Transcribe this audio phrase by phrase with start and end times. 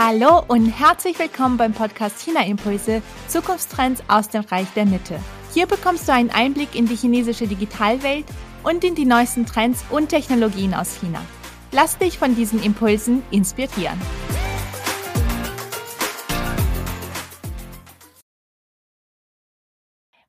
[0.00, 5.18] Hallo und herzlich willkommen beim Podcast China Impulse Zukunftstrends aus dem Reich der Mitte.
[5.52, 8.24] Hier bekommst du einen Einblick in die chinesische Digitalwelt
[8.62, 11.20] und in die neuesten Trends und Technologien aus China.
[11.72, 14.00] Lass dich von diesen Impulsen inspirieren.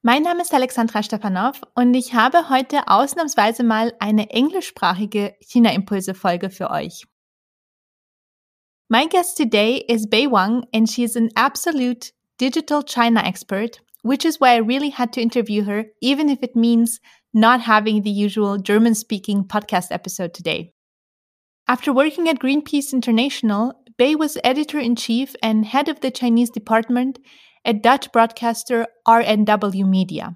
[0.02, 6.72] Mein Name ist Alexandra Stepanov und ich habe heute ausnahmsweise mal eine englischsprachige China-Impulse-Folge für
[6.72, 7.06] euch.
[8.92, 14.26] My guest today is Bei Wang, and she is an absolute digital China expert, which
[14.26, 17.00] is why I really had to interview her, even if it means
[17.32, 20.72] not having the usual German speaking podcast episode today.
[21.68, 26.50] After working at Greenpeace International, Bei was editor in chief and head of the Chinese
[26.50, 27.20] department
[27.64, 30.36] at Dutch broadcaster RNW Media.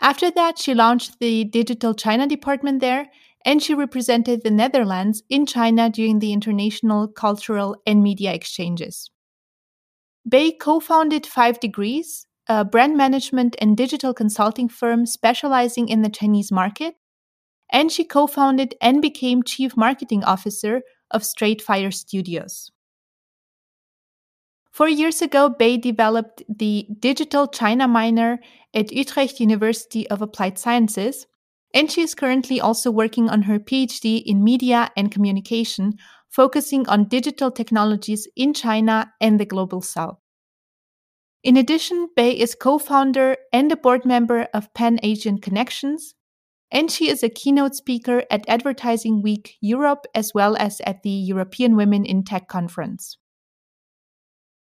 [0.00, 3.08] After that, she launched the Digital China department there
[3.44, 9.10] and she represented the Netherlands in China during the international cultural and media exchanges.
[10.28, 16.10] Bei co founded Five Degrees, a brand management and digital consulting firm specializing in the
[16.10, 16.96] Chinese market,
[17.70, 22.70] and she co founded and became chief marketing officer of Straight Fire Studios.
[24.70, 28.38] Four years ago, Bei developed the Digital China Minor
[28.72, 31.26] at Utrecht University of Applied Sciences,
[31.74, 35.94] and she is currently also working on her PhD in media and communication,
[36.28, 40.18] focusing on digital technologies in China and the global south.
[41.44, 46.14] In addition, Bei is co founder and a board member of Pan Asian Connections,
[46.70, 51.10] and she is a keynote speaker at Advertising Week Europe as well as at the
[51.10, 53.16] European Women in Tech Conference.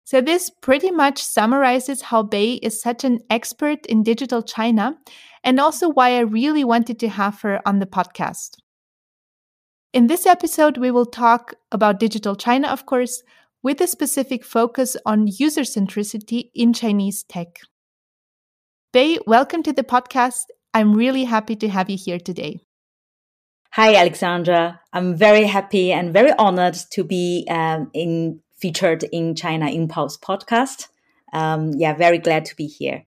[0.04, 4.96] So, this pretty much summarizes how Bei is such an expert in digital China
[5.44, 8.56] and also why I really wanted to have her on the podcast.
[9.92, 13.22] In this episode, we will talk about digital China, of course,
[13.62, 17.60] with a specific focus on user centricity in Chinese tech.
[18.92, 20.44] Bei, welcome to the podcast.
[20.74, 22.60] I'm really happy to have you here today.
[23.72, 24.80] Hi, Alexandra.
[24.92, 30.88] I'm very happy and very honored to be um, in featured in China Impulse podcast.
[31.32, 33.04] Um, yeah, very glad to be here.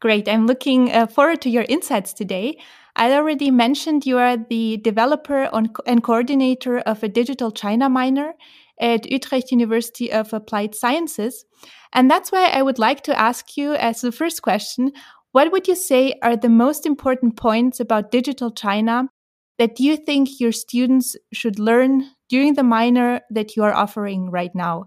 [0.00, 0.28] Great.
[0.28, 2.58] I'm looking uh, forward to your insights today.
[2.96, 5.48] I already mentioned you are the developer
[5.86, 8.32] and coordinator of a digital China minor
[8.80, 11.44] at Utrecht University of Applied Sciences.
[11.92, 14.92] And that's why I would like to ask you as the first question,
[15.32, 19.08] what would you say are the most important points about digital China
[19.58, 24.54] that you think your students should learn during the minor that you are offering right
[24.54, 24.86] now?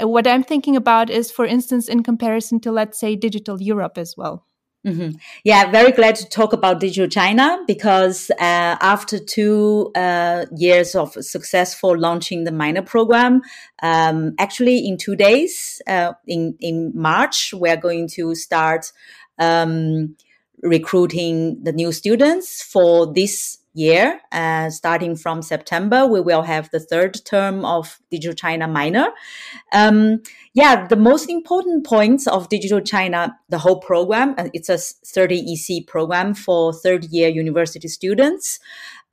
[0.00, 4.16] What I'm thinking about is, for instance, in comparison to, let's say, Digital Europe as
[4.16, 4.44] well.
[4.86, 5.16] Mm-hmm.
[5.44, 11.12] Yeah, very glad to talk about Digital China because uh, after two uh, years of
[11.14, 13.42] successful launching the minor program,
[13.82, 18.92] um, actually in two days, uh, in in March, we're going to start
[19.38, 20.14] um,
[20.62, 24.20] recruiting the new students for this year.
[24.32, 29.08] Uh, starting from September, we will have the third term of Digital China minor.
[29.72, 30.22] Um,
[30.54, 35.54] yeah, the most important points of Digital China, the whole program, uh, it's a 30
[35.54, 38.58] EC program for third year university students,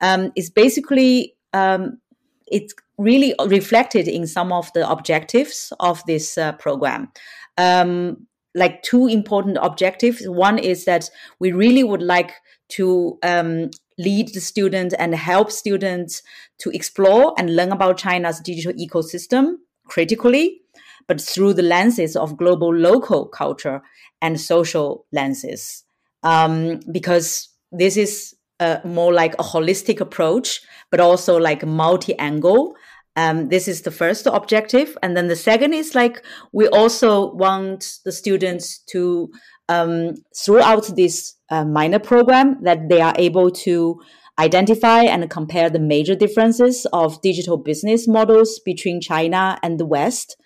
[0.00, 1.98] um, is basically um,
[2.46, 7.12] it's really reflected in some of the objectives of this uh, program.
[7.58, 10.26] Um, like two important objectives.
[10.26, 12.32] One is that we really would like
[12.70, 16.22] to um, lead the students and help students
[16.58, 20.60] to explore and learn about China's digital ecosystem critically,
[21.08, 23.82] but through the lenses of global local culture
[24.20, 25.84] and social lenses.
[26.22, 32.74] Um, because this is uh, more like a holistic approach, but also like multi angle.
[33.14, 34.96] Um, this is the first objective.
[35.02, 39.30] And then the second is like we also want the students to
[39.68, 44.00] um, throughout this uh, minor program that they are able to
[44.38, 50.36] identify and compare the major differences of digital business models between China and the West.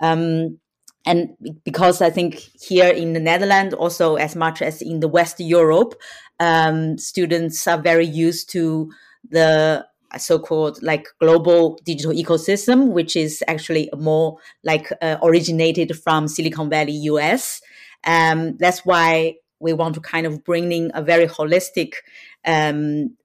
[0.00, 0.58] Um,
[1.06, 5.38] and because I think here in the Netherlands, also as much as in the West
[5.38, 5.94] Europe,
[6.40, 8.90] um, students are very used to
[9.30, 9.86] the
[10.18, 16.92] so-called like global digital ecosystem, which is actually more like uh, originated from Silicon Valley,
[16.92, 17.60] US.
[18.06, 21.94] Um, that's why we want to kind of bring in a very holistic
[22.46, 23.16] um,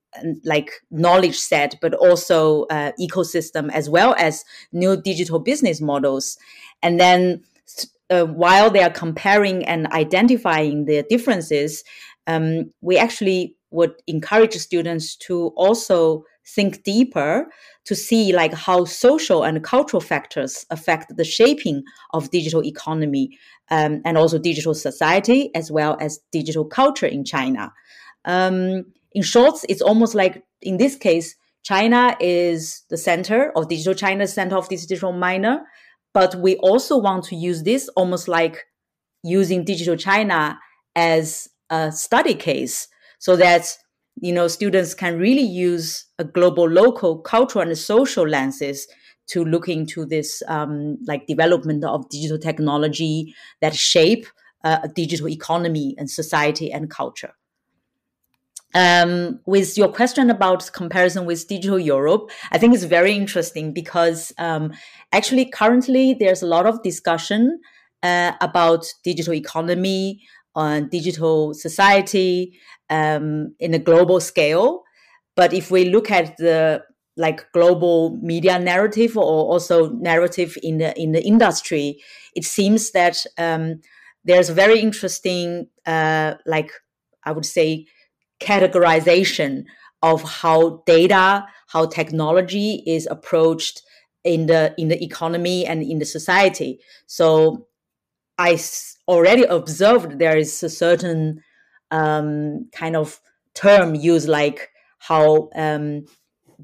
[0.44, 6.38] like knowledge set, but also uh, ecosystem as well as new digital business models.
[6.84, 7.44] And then
[8.10, 11.84] uh, while they are comparing and identifying the differences,
[12.28, 17.48] um, we actually would encourage students to also think deeper
[17.86, 21.84] to see like how social and cultural factors affect the shaping
[22.14, 23.38] of digital economy
[23.70, 27.72] um, and also digital society as well as digital culture in China.
[28.26, 33.94] Um, in short, it's almost like in this case, China is the center of digital
[33.94, 35.62] China, center of this digital minor.
[36.14, 38.66] But we also want to use this almost like
[39.24, 40.60] using digital China
[40.96, 42.88] as a study case
[43.20, 43.78] so that
[44.22, 48.88] you know students can really use a global local cultural and social lenses
[49.28, 54.26] to look into this um, like development of digital technology that shape
[54.64, 57.34] uh, a digital economy and society and culture.
[58.74, 64.32] Um, with your question about comparison with digital Europe, I think it's very interesting because
[64.38, 64.72] um,
[65.12, 67.60] actually currently there's a lot of discussion
[68.04, 70.22] uh, about digital economy
[70.56, 72.58] on digital society
[72.90, 74.84] um, in a global scale.
[75.36, 76.84] But if we look at the
[77.18, 82.02] like global media narrative or also narrative in the in the industry,
[82.36, 83.82] it seems that um,
[84.24, 86.72] there's a very interesting uh, like
[87.24, 87.86] I would say
[88.40, 89.66] categorization
[90.02, 93.84] of how data, how technology is approached
[94.24, 96.80] in the in the economy and in the society.
[97.08, 97.68] So
[98.42, 98.60] I
[99.08, 101.44] already observed there is a certain
[101.92, 103.20] um, kind of
[103.54, 106.06] term used like how um,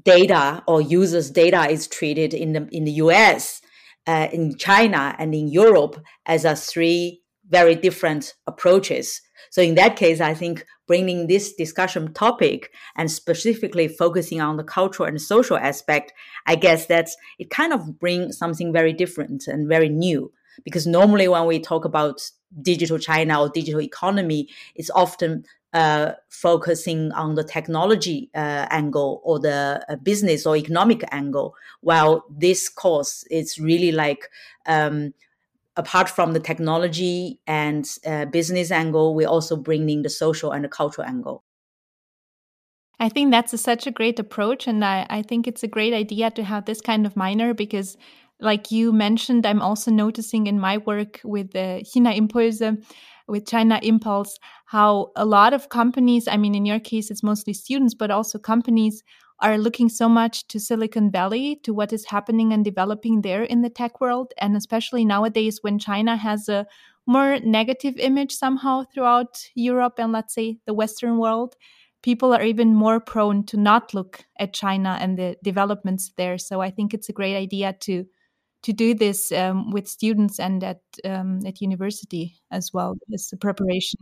[0.02, 3.62] data or users' data is treated in the in the U.S.,
[4.08, 9.20] uh, in China, and in Europe as a three very different approaches.
[9.50, 14.64] So in that case, I think bringing this discussion topic and specifically focusing on the
[14.64, 16.12] cultural and social aspect,
[16.46, 17.08] I guess that
[17.38, 20.32] it kind of brings something very different and very new.
[20.64, 22.30] Because normally when we talk about
[22.62, 29.38] digital China or digital economy, it's often uh, focusing on the technology uh, angle or
[29.38, 34.30] the uh, business or economic angle, while this course is really like
[34.66, 35.12] um,
[35.78, 40.68] apart from the technology and uh, business angle, we're also bringing the social and the
[40.68, 41.44] cultural angle.
[43.00, 44.66] I think that's a, such a great approach.
[44.66, 47.96] And I, I think it's a great idea to have this kind of minor because,
[48.40, 52.62] like you mentioned, I'm also noticing in my work with the China Impulse,
[53.26, 57.52] with China Impulse, how a lot of companies, I mean, in your case, it's mostly
[57.52, 59.02] students, but also companies
[59.40, 63.62] are looking so much to Silicon Valley, to what is happening and developing there in
[63.62, 64.32] the tech world.
[64.38, 66.66] And especially nowadays, when China has a
[67.06, 71.54] more negative image somehow throughout Europe and let's say the Western world,
[72.02, 76.38] people are even more prone to not look at China and the developments there.
[76.38, 78.04] So I think it's a great idea to
[78.62, 83.36] to do this um, with students and at um, at university as well as a
[83.36, 84.00] preparation.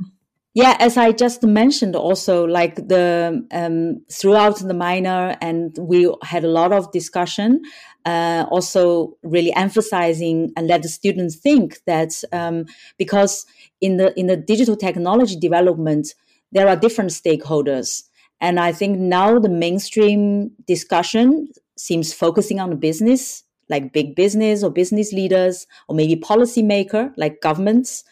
[0.57, 6.45] Yeah, as I just mentioned, also like the um, throughout the minor, and we had
[6.45, 7.61] a lot of discussion.
[8.07, 12.65] Uh, also, really emphasizing and let the students think that um,
[12.97, 13.45] because
[13.83, 16.15] in the in the digital technology development,
[16.53, 18.05] there are different stakeholders,
[18.41, 24.63] and I think now the mainstream discussion seems focusing on the business, like big business
[24.63, 28.05] or business leaders, or maybe policymaker like governments.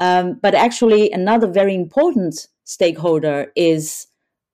[0.00, 4.06] Um, but actually, another very important stakeholder is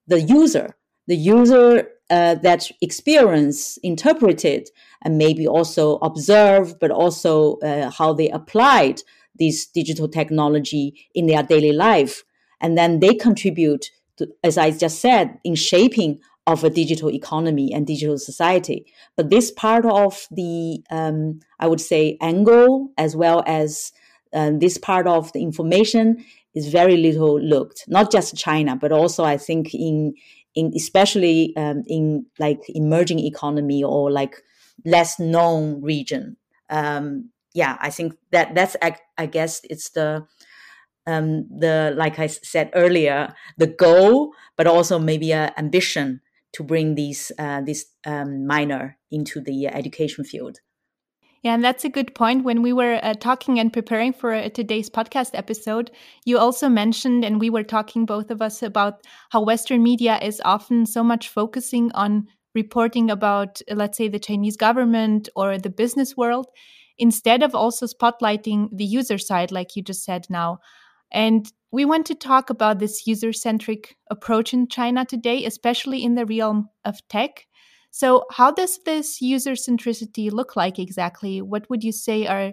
[0.06, 0.76] the user,
[1.06, 4.68] the user uh, that experience, interpreted,
[5.02, 9.02] and maybe also observe, but also uh, how they applied
[9.38, 12.24] this digital technology in their daily life.
[12.60, 17.72] And then they contribute, to, as I just said, in shaping of a digital economy
[17.74, 18.86] and digital society.
[19.16, 23.92] But this part of the, um, I would say, angle as well as
[24.32, 26.24] um, this part of the information
[26.54, 27.84] is very little looked.
[27.86, 30.14] Not just China, but also I think in
[30.54, 34.42] in especially um, in like emerging economy or like
[34.86, 36.38] less known region.
[36.70, 40.26] Um, yeah, I think that that's I, I guess it's the
[41.06, 46.94] um, the like I said earlier, the goal, but also maybe a ambition to bring
[46.94, 50.58] these uh, this um, minor into the education field.
[51.42, 52.44] Yeah, and that's a good point.
[52.44, 55.92] When we were uh, talking and preparing for uh, today's podcast episode,
[56.24, 60.42] you also mentioned, and we were talking both of us about how Western media is
[60.44, 62.26] often so much focusing on
[62.56, 66.48] reporting about, uh, let's say, the Chinese government or the business world,
[66.98, 70.58] instead of also spotlighting the user side, like you just said now.
[71.12, 76.14] And we want to talk about this user centric approach in China today, especially in
[76.14, 77.46] the realm of tech.
[77.90, 81.42] So, how does this user centricity look like exactly?
[81.42, 82.52] What would you say are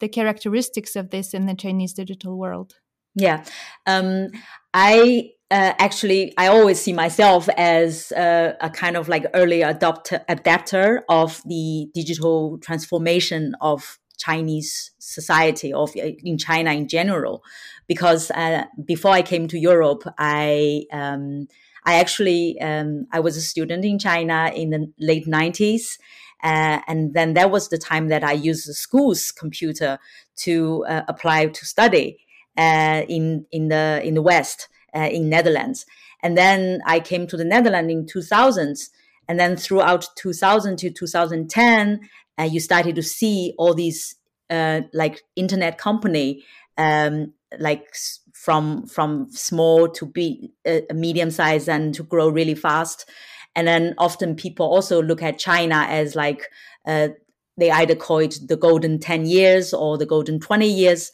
[0.00, 2.74] the characteristics of this in the Chinese digital world?
[3.14, 3.44] Yeah,
[3.86, 4.28] um,
[4.74, 10.24] I uh, actually, I always see myself as a, a kind of like early adopter,
[10.28, 17.42] adapter of the digital transformation of Chinese society, of in China in general,
[17.86, 21.48] because uh, before I came to Europe, I um,
[21.84, 25.98] I actually um, I was a student in China in the late nineties,
[26.42, 29.98] uh, and then that was the time that I used the school's computer
[30.36, 32.18] to uh, apply to study
[32.56, 35.86] uh, in in the in the West uh, in Netherlands.
[36.22, 38.90] And then I came to the Netherlands in two thousands,
[39.28, 42.00] And then throughout 2000 to 2010,
[42.38, 44.16] uh, you started to see all these
[44.50, 46.44] uh, like internet company,
[46.76, 47.86] um, like
[48.32, 53.08] from from small to be uh, medium size and to grow really fast.
[53.54, 56.42] And then often people also look at China as like
[56.86, 57.08] uh,
[57.56, 61.10] they either call it the golden 10 years or the golden 20 years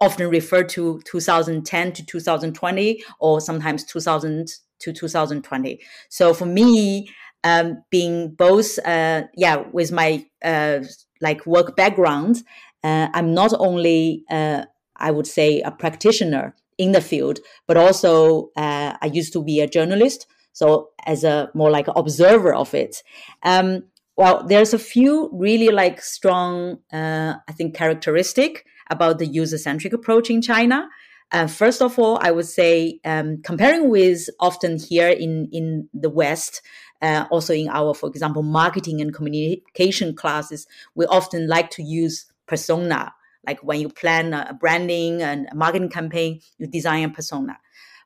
[0.00, 4.48] often refer to 2010 to 2020 or sometimes 2000
[4.80, 5.80] to 2020.
[6.08, 7.08] So for me,
[7.42, 10.80] um, being both, uh, yeah, with my uh,
[11.20, 12.42] like work background,
[12.82, 14.64] uh, I'm not only, uh,
[14.96, 19.60] I would say, a practitioner in the field, but also uh, I used to be
[19.60, 20.26] a journalist.
[20.52, 23.02] So as a more like observer of it.
[23.42, 23.84] Um,
[24.16, 30.30] well, there's a few really like strong, I think, characteristic about the user centric approach
[30.30, 30.88] in China.
[31.32, 36.10] Uh, first of all, I would say um, comparing with often here in in the
[36.10, 36.62] West,
[37.04, 42.32] uh, also in our, for example, marketing and communication classes, we often like to use
[42.46, 43.12] persona.
[43.46, 47.58] Like when you plan a branding and a marketing campaign, you design a persona.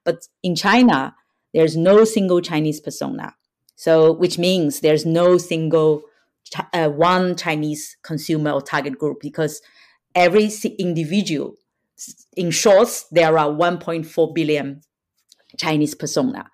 [0.02, 1.14] But in China,
[1.54, 3.36] there's no single Chinese persona.
[3.76, 6.02] So, which means there's no single
[6.72, 9.62] uh, one Chinese consumer or target group because
[10.16, 11.54] every individual.
[12.36, 14.80] In short, there are 1.4 billion
[15.56, 16.50] Chinese persona.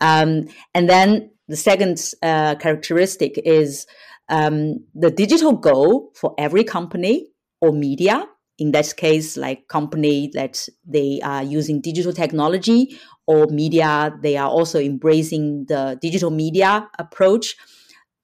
[0.00, 3.86] Um, and then the second uh, characteristic is
[4.28, 7.28] um, the digital goal for every company
[7.60, 8.26] or media.
[8.58, 14.48] In this case, like company that they are using digital technology or media, they are
[14.48, 17.56] also embracing the digital media approach.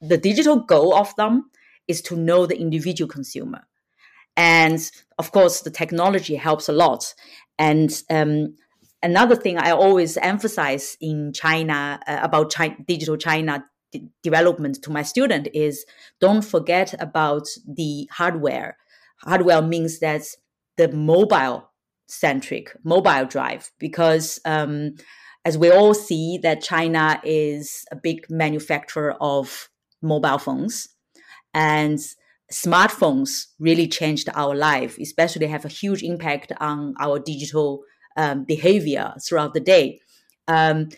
[0.01, 1.51] The digital goal of them
[1.89, 3.67] is to know the individual consumer.
[4.37, 4.79] And
[5.19, 7.15] of course, the technology helps a lot.
[7.59, 8.55] And um,
[9.03, 14.91] another thing I always emphasize in China uh, about China, digital China d- development to
[14.91, 15.85] my student is
[16.21, 18.77] don't forget about the hardware.
[19.19, 20.23] Hardware means that
[20.77, 21.71] the mobile
[22.07, 24.95] centric mobile drive because um,
[25.45, 29.69] as we all see that China is a big manufacturer of
[30.01, 30.89] mobile phones
[31.53, 31.99] and
[32.53, 37.83] smartphones really changed our life, especially have a huge impact on our digital
[38.17, 40.01] um, behavior throughout the day.
[40.47, 40.89] Um,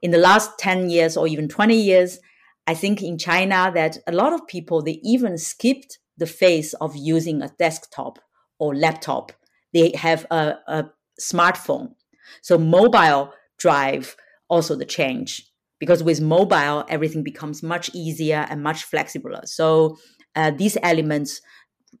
[0.00, 2.18] in the last 10 years or even 20 years,
[2.66, 6.94] I think in China that a lot of people, they even skipped the phase of
[6.96, 8.18] using a desktop
[8.58, 9.32] or laptop.
[9.72, 10.84] They have a, a
[11.20, 11.94] smartphone.
[12.42, 14.16] So mobile drive
[14.48, 19.46] also the change because with mobile, everything becomes much easier and much flexibler.
[19.48, 19.98] So
[20.36, 21.40] uh, these elements,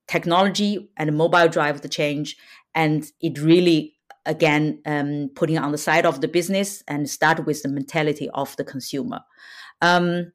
[0.06, 2.36] technology and mobile drive the change,
[2.74, 3.94] and it really
[4.26, 8.56] again um, putting on the side of the business and start with the mentality of
[8.56, 9.20] the consumer.
[9.80, 10.32] Um,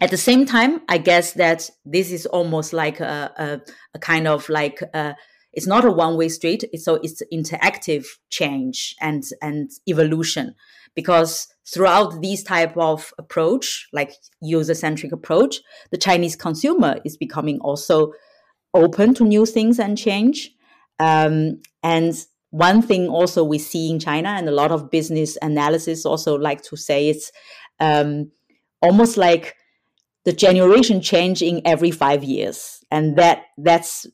[0.00, 3.60] at the same time, I guess that this is almost like a, a,
[3.94, 5.14] a kind of like a, uh,
[5.52, 6.64] it's not a one way street.
[6.76, 10.54] So it's interactive change and and evolution
[10.94, 15.60] because throughout these type of approach, like user centric approach,
[15.90, 18.12] the Chinese consumer is becoming also
[18.74, 20.52] open to new things and change.
[20.98, 22.14] Um, and
[22.50, 26.62] one thing also we see in China, and a lot of business analysis also like
[26.62, 27.32] to say it's
[27.78, 28.30] um,
[28.82, 29.56] almost like
[30.24, 34.06] the generation change in every five years, and that that's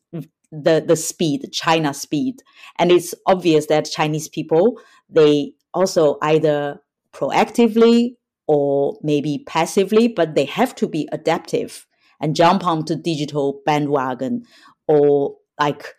[0.53, 2.43] the the speed, China speed,
[2.79, 6.81] and it's obvious that Chinese people they also either
[7.13, 8.17] proactively
[8.47, 11.87] or maybe passively, but they have to be adaptive
[12.21, 14.45] and jump onto digital bandwagon
[14.89, 15.95] or like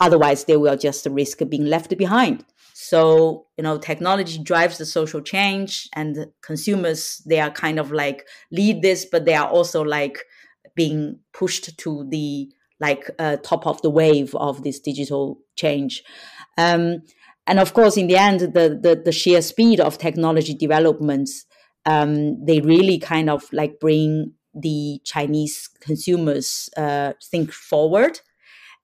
[0.00, 2.44] otherwise they will just risk being left behind.
[2.74, 8.26] So, you know, technology drives the social change and consumers, they are kind of like
[8.52, 10.18] lead this, but they are also like
[10.74, 16.02] being pushed to the like uh, top of the wave of this digital change.
[16.58, 17.02] Um,
[17.46, 21.46] and of course, in the end, the the, the sheer speed of technology developments,
[21.86, 28.20] um, they really kind of like bring the Chinese consumers uh, think forward.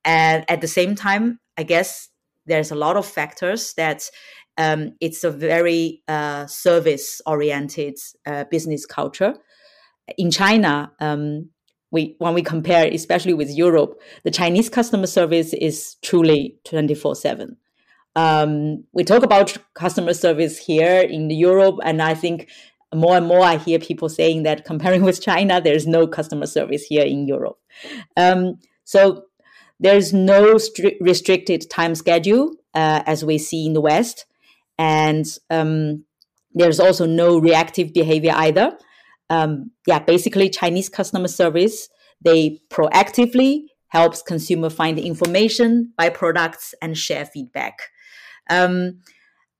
[0.04, 2.09] And at the same time, I guess
[2.47, 4.02] there's a lot of factors that
[4.59, 7.94] um, it's a very uh, service oriented
[8.26, 9.35] uh, business culture.
[10.18, 11.50] In China, um,
[11.90, 17.14] we when we compare, especially with Europe, the Chinese customer service is truly twenty four
[17.14, 17.56] seven.
[18.16, 22.50] Um, we talk about customer service here in Europe, and I think
[22.94, 26.85] more and more I hear people saying that comparing with China, there's no customer service
[26.85, 27.56] here in Europe.
[28.16, 29.25] Um, so
[29.82, 34.26] there's no stri- restricted time schedule uh, as we see in the West,
[34.78, 36.04] and um,
[36.54, 38.78] there's also no reactive behavior either.
[39.30, 41.88] Um, yeah, basically Chinese customer service
[42.24, 47.78] they proactively helps consumer find information, buy products, and share feedback.
[48.48, 49.00] Um,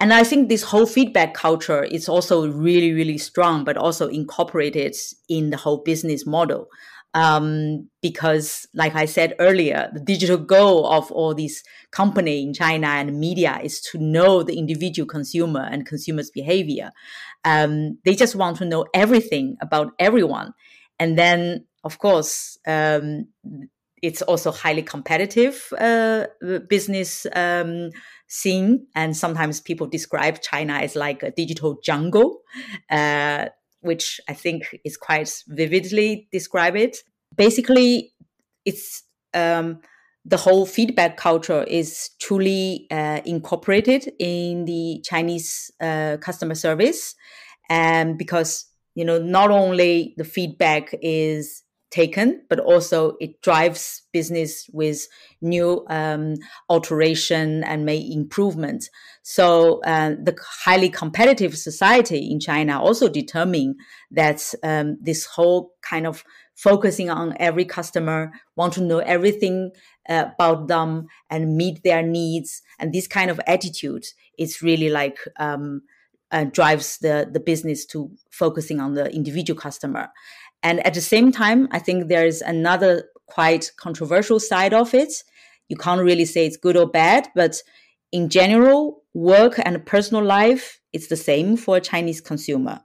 [0.01, 4.97] and I think this whole feedback culture is also really, really strong, but also incorporated
[5.29, 6.69] in the whole business model.
[7.15, 12.87] Um, because, like I said earlier, the digital goal of all these company in China
[12.87, 16.91] and media is to know the individual consumer and consumers' behavior.
[17.45, 20.55] Um, they just want to know everything about everyone,
[20.99, 23.27] and then, of course, um,
[24.03, 26.27] it's also highly competitive uh,
[26.69, 27.91] business um,
[28.27, 28.87] scene.
[28.97, 32.41] And sometimes people describe China as like a digital jungle,
[32.91, 33.47] uh,
[33.83, 36.99] which I think is quite vividly describe it.
[37.37, 38.13] Basically,
[38.65, 39.03] it's
[39.35, 39.81] um,
[40.25, 47.15] the whole feedback culture is truly uh, incorporated in the Chinese uh, customer service,
[47.69, 51.62] and because you know not only the feedback is
[51.93, 55.07] taken, but also it drives business with
[55.41, 56.35] new um,
[56.69, 58.89] alteration and make improvement.
[59.23, 63.77] So uh, the highly competitive society in China also determine
[64.11, 69.71] that um, this whole kind of focusing on every customer, want to know everything
[70.09, 74.05] uh, about them and meet their needs, and this kind of attitude
[74.39, 75.83] is really like um,
[76.31, 80.09] uh, drives the the business to focusing on the individual customer.
[80.63, 85.13] And at the same time, I think there's another quite controversial side of it.
[85.69, 87.63] You can't really say it's good or bad, but
[88.13, 92.81] in general, work and personal life it's the same for a Chinese consumer.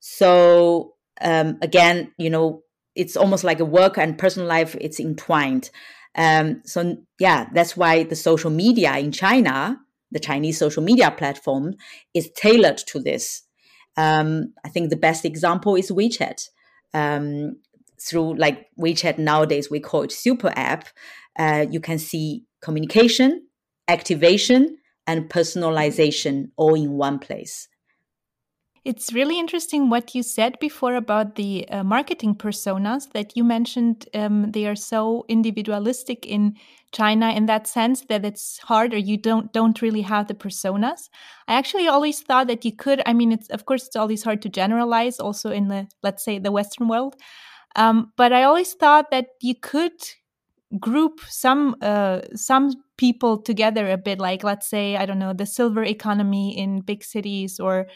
[0.00, 2.62] So um, again, you know,
[2.94, 5.70] it's almost like a work and personal life it's entwined.
[6.14, 9.78] Um, so yeah, that's why the social media in China,
[10.10, 11.74] the Chinese social media platform,
[12.14, 13.42] is tailored to this.
[13.96, 16.48] Um, I think the best example is WeChat
[16.94, 17.56] um,
[18.00, 20.88] through like WeChat nowadays, we call it super app.
[21.38, 23.46] Uh, you can see communication,
[23.88, 27.68] activation, and personalization all in one place.
[28.88, 34.08] It's really interesting what you said before about the uh, marketing personas that you mentioned.
[34.14, 36.56] Um, they are so individualistic in
[36.92, 41.10] China in that sense that it's hard, or you don't don't really have the personas.
[41.48, 43.02] I actually always thought that you could.
[43.04, 46.38] I mean, it's of course it's always hard to generalize, also in the let's say
[46.38, 47.14] the Western world.
[47.76, 49.92] Um, but I always thought that you could
[50.78, 55.46] group some uh, some people together a bit, like let's say I don't know the
[55.46, 57.86] silver economy in big cities or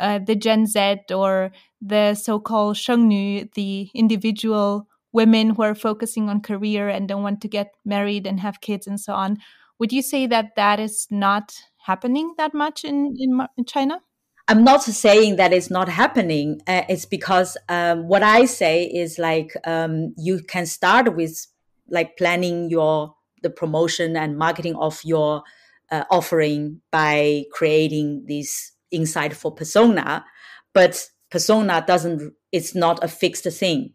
[0.00, 6.40] uh, the Gen Z or the so-called Shengnu, the individual women who are focusing on
[6.40, 9.38] career and don't want to get married and have kids and so on.
[9.78, 14.00] Would you say that that is not happening that much in, in, in China?
[14.48, 16.60] I'm not saying that it's not happening.
[16.66, 21.46] Uh, it's because um, what I say is like um, you can start with
[21.88, 25.42] like planning your the promotion and marketing of your
[25.90, 30.24] uh, offering by creating these insightful persona,
[30.72, 33.94] but persona doesn't, it's not a fixed thing.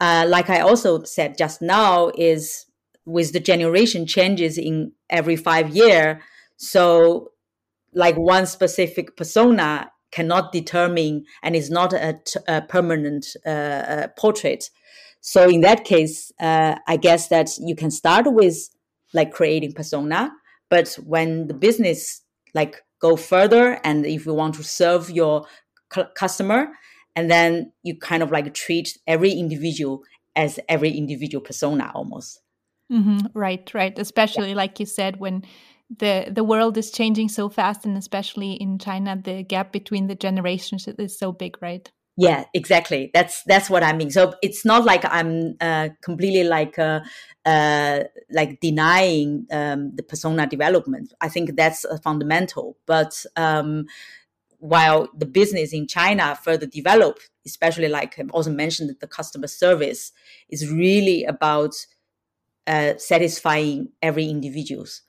[0.00, 2.66] Uh, like I also said just now, is
[3.06, 6.20] with the generation changes in every five year.
[6.56, 7.30] So,
[7.92, 12.18] like one specific persona cannot determine and is not a,
[12.68, 14.70] permanent uh, uh, portrait.
[15.20, 18.68] So, in that case, uh, I guess that you can start with
[19.12, 20.32] like creating persona,
[20.68, 25.46] but when the business like go further and if you want to serve your
[26.16, 26.68] customer
[27.14, 30.02] and then you kind of like treat every individual
[30.34, 32.40] as every individual persona almost
[32.90, 33.18] mm-hmm.
[33.34, 34.62] right right especially yeah.
[34.62, 35.42] like you said when
[35.98, 40.14] the the world is changing so fast and especially in china the gap between the
[40.14, 43.10] generations is so big right yeah exactly.
[43.12, 44.10] That's that's what i mean.
[44.10, 47.00] So it's not like i'm uh, completely like uh,
[47.44, 48.00] uh,
[48.30, 51.12] like denying um, the persona development.
[51.20, 52.76] I think that's a fundamental.
[52.86, 53.86] But um,
[54.58, 60.12] while the business in china further develop especially like i also mentioned the customer service
[60.50, 61.74] is really about
[62.66, 65.02] uh, satisfying every individuals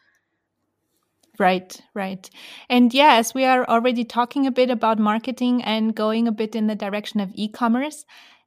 [1.37, 2.29] Right, right.
[2.69, 6.67] And yes, we are already talking a bit about marketing and going a bit in
[6.67, 8.05] the direction of e commerce.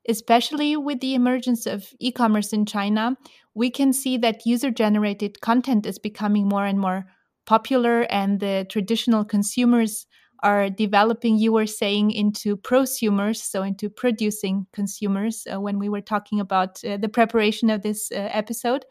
[0.08, 3.16] Especially with the emergence of e commerce in China,
[3.54, 7.04] we can see that user generated content is becoming more and more
[7.44, 10.06] popular, and the traditional consumers
[10.42, 16.00] are developing, you were saying, into prosumers, so into producing consumers uh, when we were
[16.00, 18.86] talking about uh, the preparation of this uh, episode.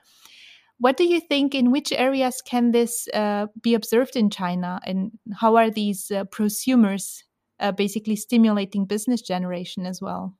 [0.80, 1.56] What do you think?
[1.56, 6.26] In which areas can this uh, be observed in China, and how are these uh,
[6.26, 7.24] prosumers
[7.60, 10.36] uh, basically stimulating business generation as well?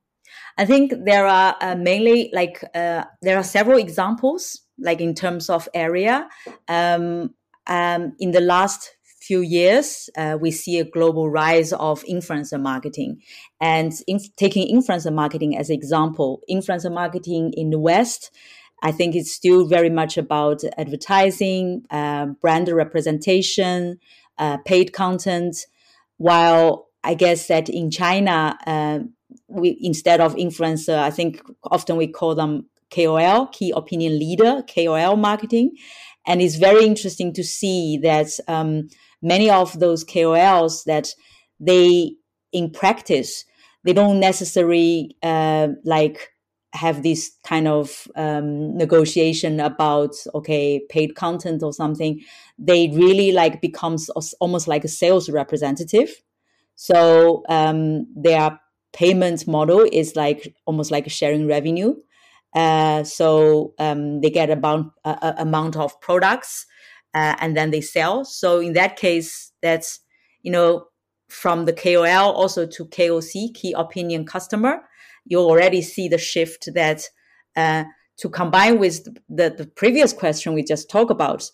[0.58, 5.50] I think there are uh, mainly like uh, there are several examples, like in terms
[5.50, 6.28] of area.
[6.68, 7.34] Um,
[7.66, 13.22] um, in the last few years, uh, we see a global rise of influencer marketing.
[13.60, 18.32] And in, taking influencer marketing as an example, influencer marketing in the West
[18.82, 24.00] I think it's still very much about advertising, uh, brand representation,
[24.38, 25.66] uh, paid content.
[26.18, 29.00] While I guess that in China, uh,
[29.48, 35.18] we instead of influencer, I think often we call them KOL, key opinion leader, KOL
[35.18, 35.72] marketing,
[36.26, 38.90] and it's very interesting to see that um,
[39.22, 41.14] many of those KOLs that
[41.60, 42.16] they
[42.52, 43.44] in practice
[43.88, 46.34] they don't necessarily uh, like
[46.78, 52.22] have this kind of um, negotiation about okay paid content or something
[52.58, 54.10] they really like becomes
[54.40, 56.10] almost like a sales representative.
[56.76, 58.60] So um, their
[58.94, 61.96] payment model is like almost like a sharing revenue.
[62.56, 66.66] Uh, so um, they get about a amount of products
[67.14, 68.26] uh, and then they sell.
[68.26, 70.00] So in that case that's
[70.42, 70.88] you know
[71.30, 74.82] from the kol also to koc key opinion customer
[75.28, 77.04] you already see the shift that
[77.56, 77.84] uh,
[78.18, 81.50] to combine with the, the previous question we just talked about.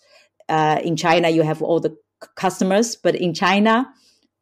[0.48, 1.96] Uh, in China, you have all the
[2.36, 3.86] customers, but in China,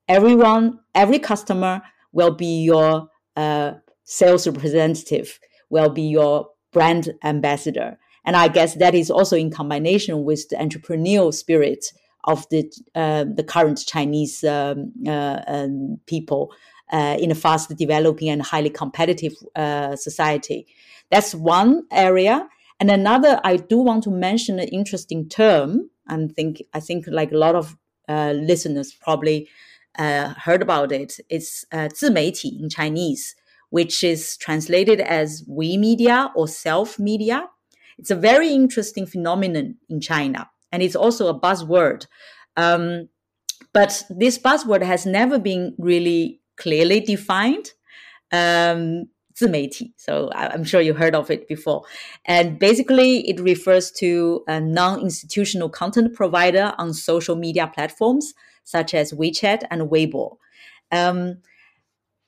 [0.09, 3.73] everyone, every customer will be your uh,
[4.05, 5.39] sales representative,
[5.71, 7.99] will be your brand ambassador.
[8.25, 11.85] And I guess that is also in combination with the entrepreneurial spirit
[12.25, 16.53] of the uh, the current Chinese um, uh, um, people
[16.92, 20.68] uh, in a fast developing and highly competitive uh, society.
[21.12, 22.48] That's one area.
[22.80, 25.90] And another, I do want to mention an interesting term.
[26.08, 27.76] I think I think like a lot of
[28.08, 29.50] uh, listeners probably
[29.98, 31.20] uh, heard about it.
[31.30, 33.36] It's uh, 自媒体 in Chinese,
[33.70, 37.50] which is translated as we media or self media.
[37.98, 42.06] It's a very interesting phenomenon in China, and it's also a buzzword.
[42.56, 43.10] Um,
[43.74, 47.74] but this buzzword has never been really clearly defined.
[48.32, 49.94] Um, 自媒体.
[49.98, 51.84] So I'm sure you heard of it before.
[52.26, 59.14] And basically, it refers to a non-institutional content provider on social media platforms such as
[59.14, 60.38] WeChat and Weibo.
[60.92, 61.38] Um,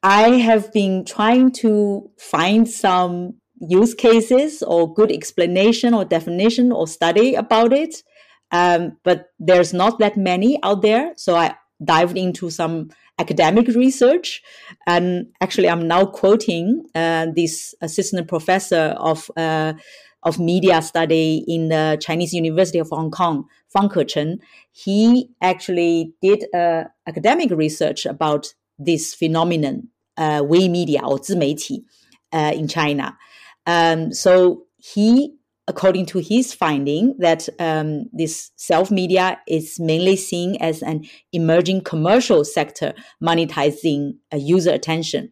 [0.03, 6.87] I have been trying to find some use cases or good explanation or definition or
[6.87, 8.03] study about it.
[8.51, 11.13] Um, but there's not that many out there.
[11.17, 14.42] So I dived into some academic research.
[14.86, 19.74] And actually, I'm now quoting uh, this assistant professor of uh,
[20.22, 24.40] of media study in the Chinese University of Hong Kong, Fang Kecheng.
[24.72, 31.84] He actually did uh, academic research about this phenomenon, uh, Wei media or 自媒体
[32.32, 33.16] uh, in China.
[33.66, 35.34] Um, so he
[35.66, 41.82] according to his finding, that um, this self media is mainly seen as an emerging
[41.82, 45.30] commercial sector monetizing uh, user attention.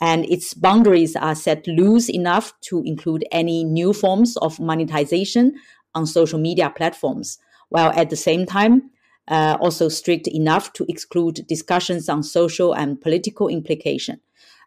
[0.00, 5.54] And its boundaries are set loose enough to include any new forms of monetization
[5.94, 8.90] on social media platforms, while at the same time,
[9.28, 14.20] uh, also strict enough to exclude discussions on social and political implication.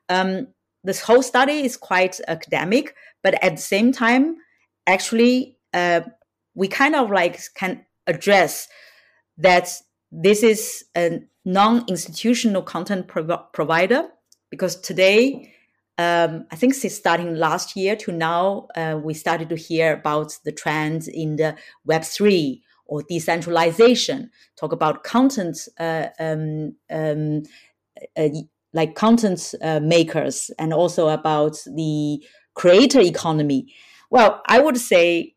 [0.08, 0.48] Um,
[0.84, 4.38] this whole study is quite academic, but at the same time,
[4.88, 6.02] actually uh,
[6.56, 8.68] we kind of like can address
[9.38, 9.70] that
[10.12, 14.08] this is a non-institutional content prov- provider
[14.50, 15.54] because today
[15.98, 20.36] um, I think since starting last year to now, uh, we started to hear about
[20.44, 21.56] the trends in the
[21.88, 27.44] Web3 or decentralization, talk about content, uh, um, um,
[28.18, 28.30] uh,
[28.74, 32.24] like content uh, makers, and also about the
[32.56, 33.72] creator economy.
[34.10, 35.36] Well, I would say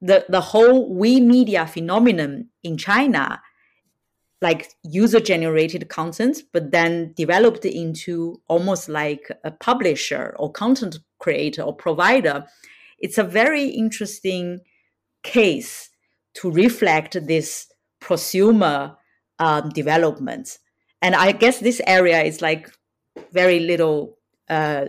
[0.00, 3.40] the, the whole we media phenomenon in China,
[4.42, 11.62] like user generated content, but then developed into almost like a publisher or content creator
[11.62, 12.44] or provider.
[12.98, 14.60] It's a very interesting
[15.22, 15.88] case
[16.34, 17.66] to reflect this
[18.02, 18.96] prosumer
[19.38, 20.58] um, development.
[21.00, 22.70] And I guess this area is like
[23.32, 24.86] very little uh,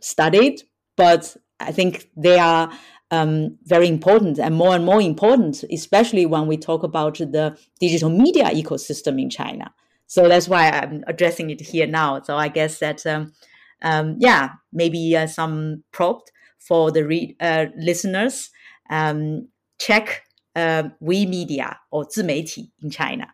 [0.00, 0.62] studied,
[0.96, 2.71] but I think they are
[3.11, 8.09] um, very important and more and more important, especially when we talk about the digital
[8.09, 9.73] media ecosystem in China.
[10.07, 12.21] So that's why I'm addressing it here now.
[12.21, 13.33] So I guess that, um,
[13.81, 18.49] um, yeah, maybe uh, some prompt for the re- uh, listeners.
[18.89, 19.47] Um,
[19.79, 20.23] check
[20.55, 23.33] uh, We Media or 自媒体 in China.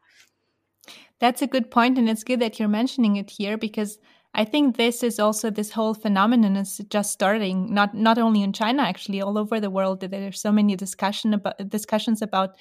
[1.20, 3.98] That's a good point, and it's good that you're mentioning it here because
[4.37, 8.53] I think this is also this whole phenomenon is just starting not not only in
[8.53, 10.01] China actually all over the world.
[10.01, 12.57] There there's so many discussion about discussions about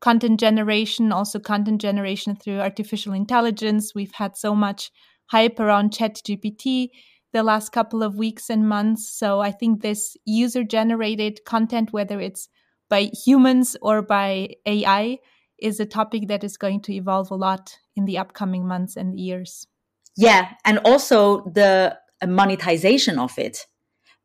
[0.00, 3.92] content generation also content generation through artificial intelligence.
[3.92, 4.92] We've had so much
[5.26, 6.90] hype around ChatGPT
[7.32, 9.08] the last couple of weeks and months.
[9.18, 12.48] So I think this user generated content whether it's
[12.88, 15.18] by humans or by AI
[15.58, 19.18] is a topic that is going to evolve a lot in the upcoming months and
[19.18, 19.66] years
[20.16, 23.66] yeah, and also the monetization of it,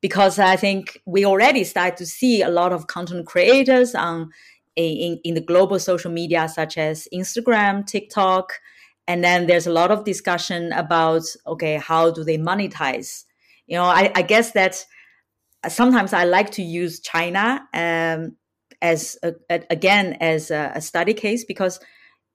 [0.02, 4.32] because I think we already start to see a lot of content creators on
[4.76, 8.54] in, in the global social media such as Instagram, TikTok,
[9.08, 13.26] and then there's a lot of discussion about okay, how do they monetize?
[13.68, 14.86] You know, I, I guess that
[15.68, 18.38] sometimes I like to use China um,
[18.82, 21.80] as a, a, again as a, a study case because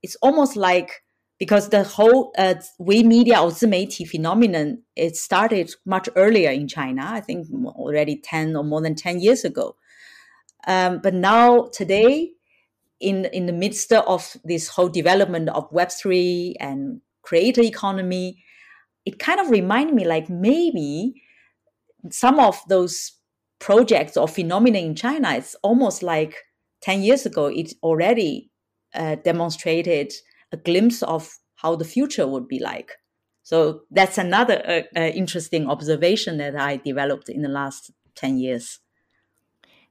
[0.03, 1.03] it's almost like
[1.42, 7.04] because the whole uh, we media or 自媒体 phenomenon it started much earlier in China.
[7.04, 9.76] I think already ten or more than ten years ago.
[10.68, 12.34] Um, but now today,
[13.00, 18.44] in in the midst of this whole development of Web three and creator economy,
[19.06, 21.16] it kind of reminded me like maybe
[22.12, 23.14] some of those
[23.58, 26.36] projects or phenomena in China, it's almost like
[26.82, 27.48] ten years ago.
[27.48, 28.52] It already
[28.94, 30.14] uh, demonstrated
[30.57, 32.93] a glimpse of how the future would be like.
[33.43, 38.81] So that's another uh, uh, interesting observation that I developed in the last 10 years.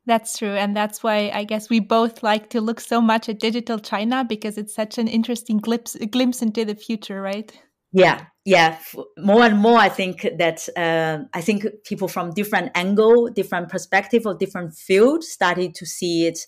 [0.06, 0.52] That's true.
[0.52, 4.24] And that's why I guess we both like to look so much at digital China
[4.24, 7.52] because it's such an interesting glimpse, glimpse into the future, right?
[7.92, 8.78] Yeah, yeah.
[9.18, 14.24] More and more, I think that uh, I think people from different angle, different perspective,
[14.26, 16.40] or different field started to see it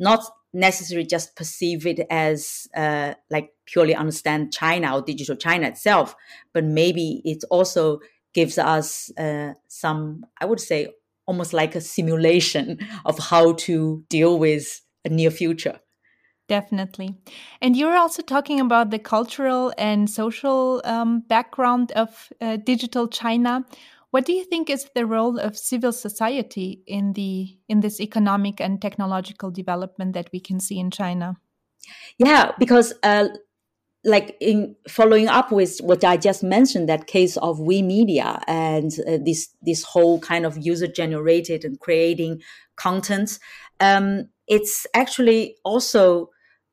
[0.00, 0.24] not
[0.56, 6.16] necessarily just perceive it as uh, like purely understand China or digital China itself,
[6.54, 8.00] but maybe it also
[8.32, 10.88] gives us uh, some, I would say,
[11.26, 15.78] almost like a simulation of how to deal with a near future.
[16.48, 17.16] Definitely.
[17.60, 23.66] And you're also talking about the cultural and social um, background of uh, digital China.
[24.16, 28.62] What do you think is the role of civil society in the in this economic
[28.62, 31.36] and technological development that we can see in China?
[32.16, 33.28] Yeah, because uh,
[34.06, 38.90] like in following up with what I just mentioned, that case of We Media and
[39.06, 42.40] uh, this this whole kind of user generated and creating
[42.76, 43.38] content,
[43.80, 46.30] um, it's actually also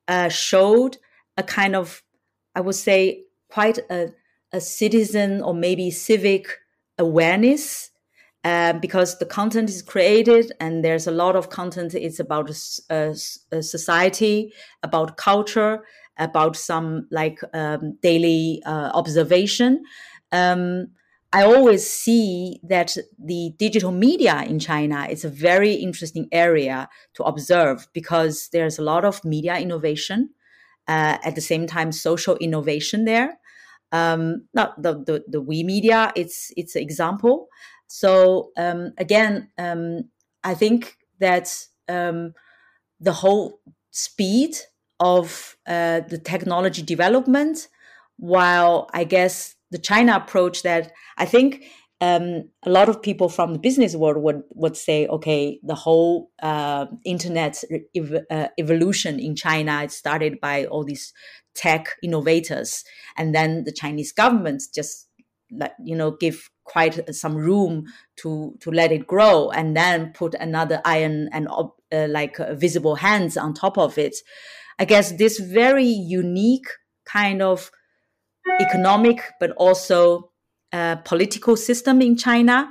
[0.07, 0.95] uh, showed
[1.35, 2.03] a kind of
[2.55, 4.13] I would say quite a,
[4.53, 6.62] a citizen or maybe civic
[7.03, 7.91] awareness
[8.43, 11.93] uh, because the content is created and there's a lot of content.
[11.93, 12.49] It's about
[13.61, 15.83] society about culture
[16.17, 19.83] about some like um, daily uh, observation.
[20.31, 20.87] Um,
[21.35, 27.23] i always see that the digital media in china is a very interesting area to
[27.23, 30.29] observe because there's a lot of media innovation
[30.87, 33.39] uh, at the same time social innovation there
[33.93, 37.47] um, not the, the, the we media it's it's an example.
[37.87, 40.09] So um, again um,
[40.43, 41.47] i think that
[41.89, 42.33] um,
[42.99, 43.59] the whole
[43.91, 44.55] speed
[44.99, 47.67] of uh, the technology development
[48.17, 51.63] while i guess the china approach that i think
[52.01, 56.31] um, a lot of people from the business world would, would say, okay, the whole
[56.41, 57.63] uh, internet
[57.95, 61.13] ev- uh, evolution in China it started by all these
[61.55, 62.83] tech innovators,
[63.17, 65.07] and then the Chinese government just
[65.51, 67.85] let you know give quite some room
[68.17, 72.95] to to let it grow, and then put another iron and uh, like uh, visible
[72.95, 74.15] hands on top of it.
[74.79, 76.67] I guess this very unique
[77.05, 77.71] kind of
[78.59, 80.31] economic, but also
[80.71, 82.69] uh, political system in China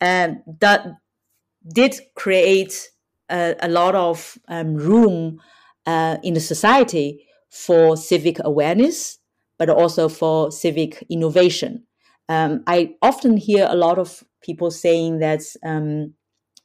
[0.00, 0.28] uh,
[0.60, 0.86] that
[1.74, 2.88] did create
[3.30, 5.40] a, a lot of um, room
[5.86, 9.18] uh, in the society for civic awareness,
[9.58, 11.84] but also for civic innovation.
[12.28, 16.14] Um, I often hear a lot of people saying that, um,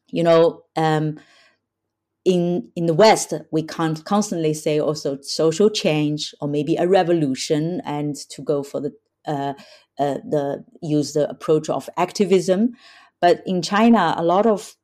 [0.07, 1.19] you know, um,
[2.23, 7.81] in in the West, we can't constantly say also social change or maybe a revolution,
[7.85, 8.91] and to go for the
[9.27, 9.53] uh,
[9.99, 12.71] uh, the use the approach of activism.
[13.19, 14.75] But in China, a lot of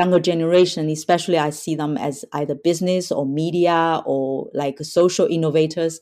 [0.00, 6.00] younger generation, especially I see them as either business or media or like social innovators.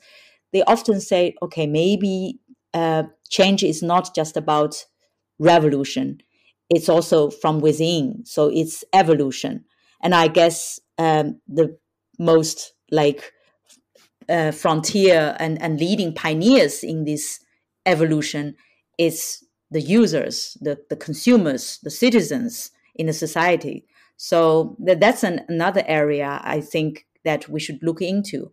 [0.52, 2.38] They often say, okay, maybe
[2.74, 4.72] uh, change is not just about
[5.38, 6.20] revolution;
[6.74, 8.22] it's also from within.
[8.24, 9.64] So it's evolution.
[10.02, 11.66] And I guess um, the
[12.18, 13.32] most like
[14.28, 17.40] uh, frontier and, and leading pioneers in this
[17.86, 18.54] evolution
[18.98, 23.84] is the users, the, the consumers, the citizens in the society.
[24.16, 28.52] So that, that's an, another area I think that we should look into.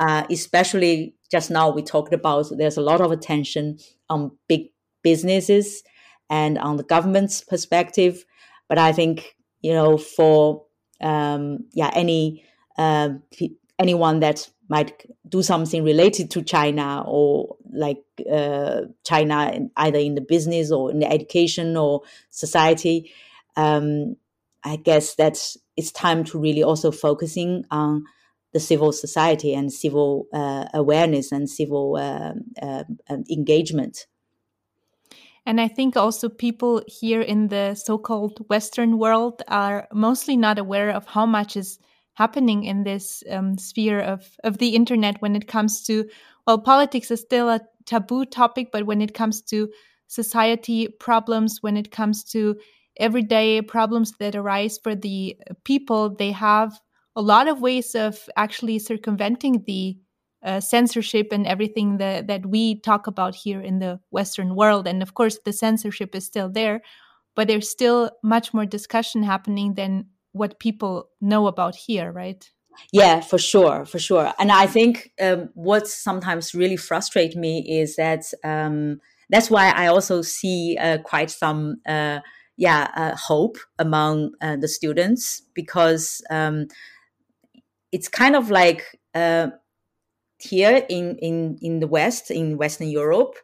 [0.00, 3.78] Uh, especially just now we talked about there's a lot of attention
[4.08, 4.68] on big
[5.02, 5.82] businesses
[6.28, 8.24] and on the government's perspective,
[8.68, 10.64] but I think you know for
[11.00, 12.44] um, yeah any
[12.78, 13.10] uh,
[13.78, 20.20] anyone that might do something related to China or like uh, China either in the
[20.20, 22.00] business or in the education or
[22.30, 23.12] society.
[23.56, 24.16] Um,
[24.64, 25.38] I guess that
[25.76, 28.04] it's time to really also focusing on
[28.52, 32.84] the civil society and civil uh, awareness and civil uh,
[33.30, 34.06] engagement.
[35.44, 40.58] And I think also people here in the so called Western world are mostly not
[40.58, 41.78] aware of how much is
[42.14, 46.08] happening in this um, sphere of, of the internet when it comes to,
[46.46, 49.68] well, politics is still a taboo topic, but when it comes to
[50.06, 52.56] society problems, when it comes to
[52.98, 56.80] everyday problems that arise for the people, they have
[57.14, 59.96] a lot of ways of actually circumventing the
[60.44, 64.86] uh, censorship and everything that, that we talk about here in the Western world.
[64.88, 66.80] And of course, the censorship is still there,
[67.36, 72.50] but there's still much more discussion happening than what people know about here, right?
[72.92, 74.32] Yeah, for sure, for sure.
[74.38, 79.88] And I think um, what sometimes really frustrates me is that um, that's why I
[79.88, 81.76] also see uh, quite some.
[81.86, 82.20] Uh,
[82.56, 86.66] yeah, uh, hope among uh, the students because um,
[87.92, 89.48] it's kind of like uh,
[90.38, 93.36] here in, in, in the West, in Western Europe,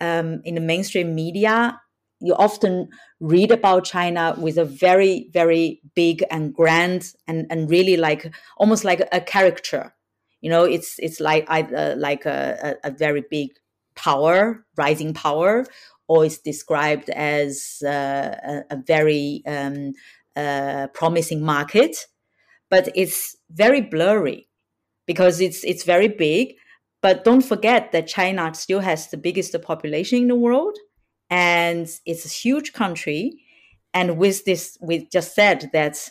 [0.00, 1.80] um, in the mainstream media,
[2.20, 2.88] you often
[3.20, 8.84] read about China with a very, very big and grand and, and really like almost
[8.84, 9.92] like a caricature.
[10.40, 13.50] You know, it's it's like either like a, a very big
[13.96, 15.66] power, rising power,
[16.08, 19.92] is described as uh, a, a, very um,
[20.36, 21.96] uh, promising market,
[22.70, 24.48] but it's very blurry
[25.06, 26.54] because it's it's very big.
[27.02, 30.76] But don't forget that China still has the biggest population in the world,
[31.30, 33.42] and it's a huge country.
[33.92, 36.10] And with this, we just said that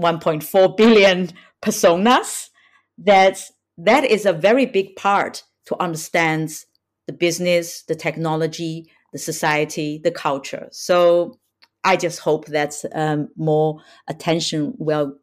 [0.00, 1.30] 1.4 billion
[1.62, 2.50] personas.
[2.98, 6.64] That that is a very big part to understand
[7.06, 10.68] the business, the technology, the society, the culture.
[10.72, 11.38] So
[11.84, 15.16] I just hope that um, more attention will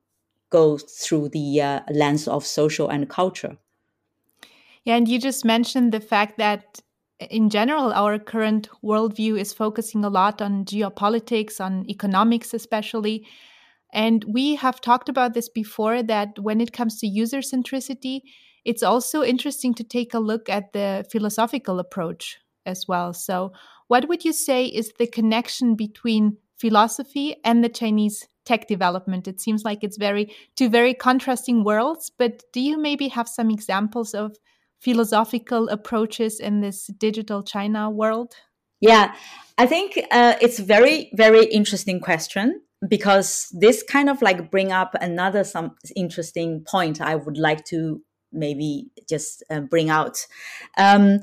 [0.49, 3.55] go through the uh, lens of social and culture.
[4.83, 6.81] Yeah, and you just mentioned the fact that
[7.19, 13.27] in general, our current worldview is focusing a lot on geopolitics, on economics, especially.
[13.93, 18.21] And we have talked about this before that when it comes to user centricity,
[18.65, 23.13] it's also interesting to take a look at the philosophical approach as well.
[23.13, 23.51] So,
[23.93, 29.27] what would you say is the connection between philosophy and the Chinese tech development?
[29.27, 33.51] It seems like it's very two very contrasting worlds, but do you maybe have some
[33.51, 34.35] examples of
[34.81, 38.33] philosophical approaches in this digital China world?
[38.81, 39.13] Yeah,
[39.59, 44.95] I think uh, it's very, very interesting question because this kind of like bring up
[45.01, 48.01] another some interesting point I would like to
[48.31, 50.25] maybe just uh, bring out.
[50.79, 51.19] Um,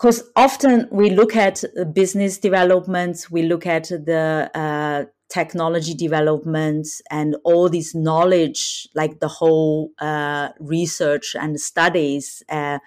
[0.00, 7.36] because often we look at business developments, we look at the uh, technology developments and
[7.44, 12.78] all this knowledge, like the whole uh, research and studies, uh,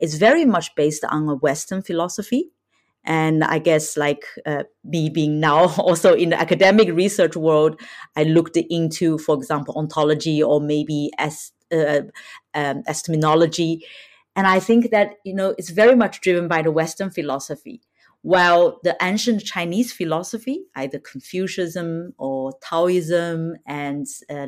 [0.00, 2.50] is very much based on a Western philosophy.
[3.04, 7.78] And I guess, like uh, me being now also in the academic research world,
[8.16, 12.00] I looked into, for example, ontology or maybe as uh,
[12.54, 12.82] um,
[14.34, 17.82] and I think that, you know, it's very much driven by the Western philosophy.
[18.22, 24.46] While the ancient Chinese philosophy, either Confucianism or Taoism and uh,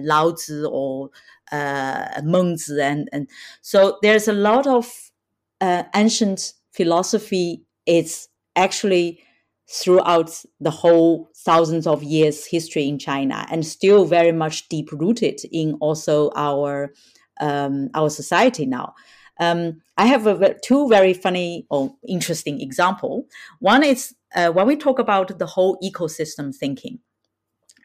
[0.70, 1.10] or
[1.50, 3.28] uh, Mengzi, and, and
[3.62, 5.10] so there's a lot of
[5.60, 7.64] uh, ancient philosophy.
[7.84, 9.24] It's actually
[9.68, 15.40] throughout the whole thousands of years history in China and still very much deep rooted
[15.50, 16.92] in also our
[17.40, 18.94] um, our society now.
[19.40, 23.26] Um, I have a, two very funny or interesting example.
[23.60, 27.00] One is uh, when we talk about the whole ecosystem thinking,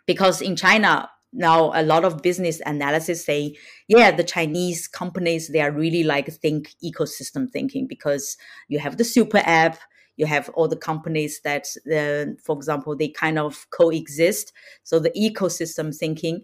[0.06, 3.56] because in China now a lot of business analysis say,
[3.88, 8.38] yeah, the Chinese companies they are really like think ecosystem thinking because
[8.68, 9.78] you have the super app,
[10.18, 14.52] you have all the companies that, uh, for example, they kind of coexist.
[14.84, 16.42] So the ecosystem thinking,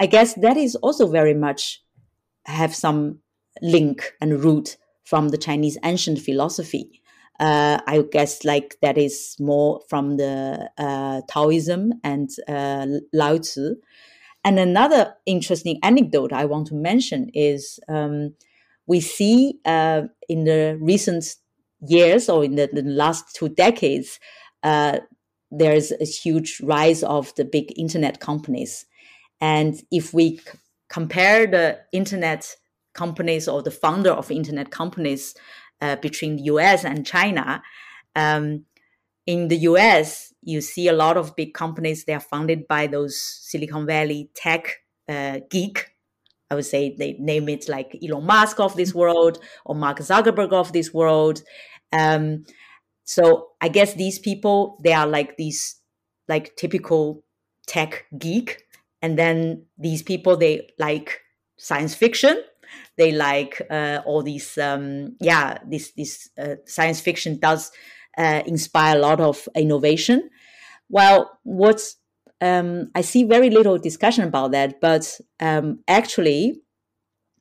[0.00, 1.82] I guess that is also very much
[2.46, 3.18] have some
[3.62, 7.00] link and root from the Chinese ancient philosophy.
[7.40, 13.76] Uh, I guess like that is more from the uh, Taoism and uh, Lao Tzu.
[14.44, 18.34] And another interesting anecdote I want to mention is um,
[18.86, 21.36] we see uh, in the recent
[21.80, 24.18] years or in the, the last two decades,
[24.62, 24.98] uh,
[25.50, 28.84] there's a huge rise of the big internet companies.
[29.40, 32.56] And if we c- compare the internet
[33.02, 35.34] companies or the founder of internet companies
[35.80, 37.62] uh, between the US and China,
[38.14, 38.64] um,
[39.28, 42.04] in the US, you see a lot of big companies.
[42.04, 44.62] They are founded by those Silicon Valley tech
[45.06, 45.90] uh, geek.
[46.50, 50.52] I would say they name it like Elon Musk of this world or Mark Zuckerberg
[50.52, 51.42] of this world.
[51.92, 52.44] Um,
[53.04, 55.76] so I guess these people they are like these
[56.26, 57.22] like typical
[57.66, 58.64] tech geek,
[59.02, 61.20] and then these people they like
[61.58, 62.42] science fiction.
[62.98, 67.70] They like uh, all these um, yeah this this uh, science fiction does
[68.18, 70.28] uh, inspire a lot of innovation.
[70.90, 71.96] Well, what's
[72.40, 76.60] um, I see very little discussion about that, but um, actually,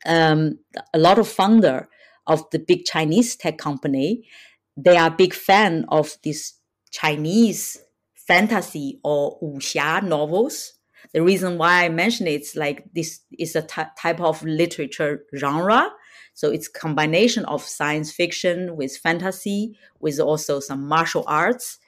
[0.05, 0.59] um,
[0.93, 1.87] a lot of founder
[2.25, 4.27] of the big Chinese tech company,
[4.75, 6.53] they are big fan of this
[6.91, 7.77] Chinese
[8.15, 10.73] fantasy or wuxia novels.
[11.13, 15.89] The reason why I mention it is like this is a type of literature genre.
[16.33, 21.79] So it's combination of science fiction with fantasy, with also some martial arts.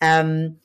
[0.00, 0.56] Um,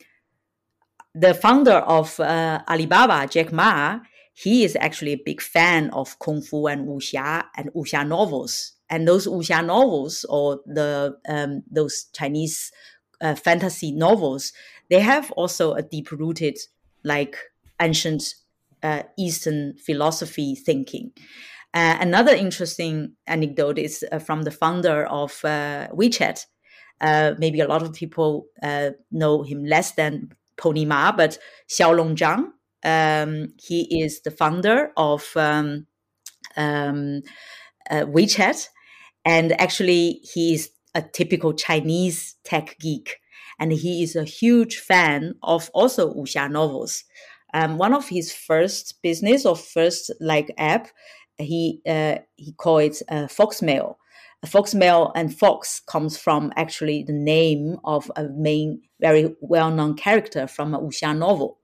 [1.14, 4.00] the founder of uh, Alibaba, Jack Ma,
[4.34, 8.74] he is actually a big fan of kung fu and wuxia and wuxia novels.
[8.90, 12.72] And those wuxia novels or the um, those Chinese
[13.22, 14.54] uh, fantasy novels,
[14.90, 16.58] they have also a deep rooted
[17.04, 17.38] like
[17.82, 18.36] ancient
[18.82, 21.12] uh, Eastern philosophy thinking.
[21.74, 26.46] Uh, another interesting anecdote is uh, from the founder of uh, WeChat.
[27.02, 31.38] Uh, maybe a lot of people uh, know him less than Pony Ma, but
[31.70, 32.52] Xiaolong Zhang.
[32.86, 35.88] Um, he is the founder of um,
[36.56, 37.22] um,
[37.90, 38.68] WeChat,
[39.26, 43.18] and actually, he is a typical Chinese tech geek,
[43.60, 47.04] and he is a huge fan of also wuxia novels.
[47.54, 50.88] Um, one of his first business or first like app,
[51.38, 53.96] he uh, he called it uh, Foxmail.
[54.46, 60.74] Foxmail and Fox comes from actually the name of a main, very well-known character from
[60.74, 61.60] a wuxia novel.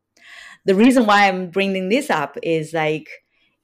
[0.66, 3.10] The reason why I'm bringing this up is like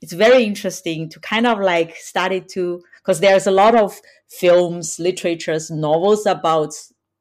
[0.02, 5.00] it's very interesting to kind of like started to because there's a lot of films,
[5.00, 6.74] literatures, novels about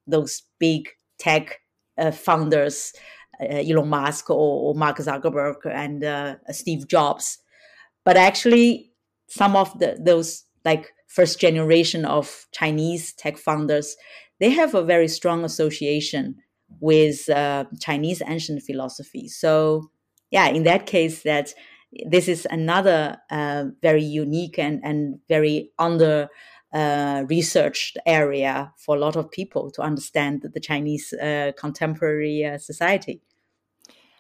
[0.07, 0.89] those big
[1.19, 1.61] tech
[1.97, 2.93] uh, founders,
[3.41, 7.39] Elon Musk or, or, Mark Zuckerberg and uh, Steve Jobs,
[8.05, 8.93] but actually
[9.29, 13.97] some of the those like first generation of Chinese tech founders,
[14.41, 16.37] they have a very strong association
[16.81, 19.29] with uh, Chinese ancient philosophy.
[19.29, 19.91] So,
[20.31, 21.55] yeah, in that case, that
[22.11, 26.29] this is another uh, very unique and, and very under
[26.75, 32.59] uh, researched area for a lot of people to understand the Chinese uh, contemporary uh,
[32.59, 33.23] society.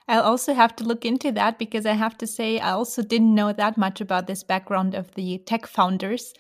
[0.07, 3.35] I'll also have to look into that because I have to say I also didn't
[3.35, 6.35] know that much about this background of the tech founders.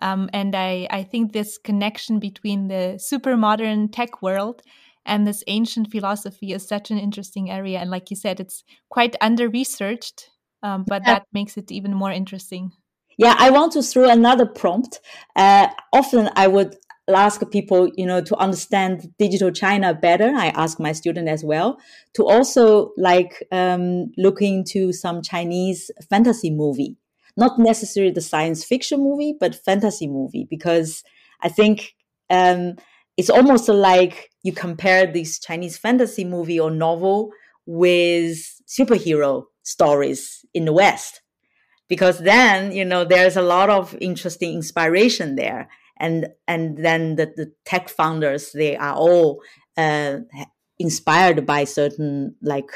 [0.00, 4.62] Um, and I, I think this connection between the super modern tech world
[5.06, 7.78] and this ancient philosophy is such an interesting area.
[7.78, 10.30] And like you said, it's quite under researched,
[10.62, 11.14] um, but yeah.
[11.14, 12.72] that makes it even more interesting.
[13.18, 15.00] Yeah, I want to throw another prompt.
[15.34, 16.76] Uh, often I would
[17.08, 20.32] ask people, you know, to understand digital China better.
[20.34, 21.78] I ask my student as well
[22.14, 26.96] to also like um, look into some Chinese fantasy movie
[27.36, 31.04] not necessarily the science fiction movie, but fantasy movie, because
[31.42, 31.94] I think
[32.30, 32.76] um,
[33.16, 37.30] it's almost like you compare this Chinese fantasy movie or novel
[37.66, 41.20] with superhero stories in the West.
[41.88, 45.68] Because then, you know, there's a lot of interesting inspiration there.
[45.98, 49.40] And and then the, the tech founders, they are all
[49.76, 50.18] uh,
[50.78, 52.70] inspired by certain like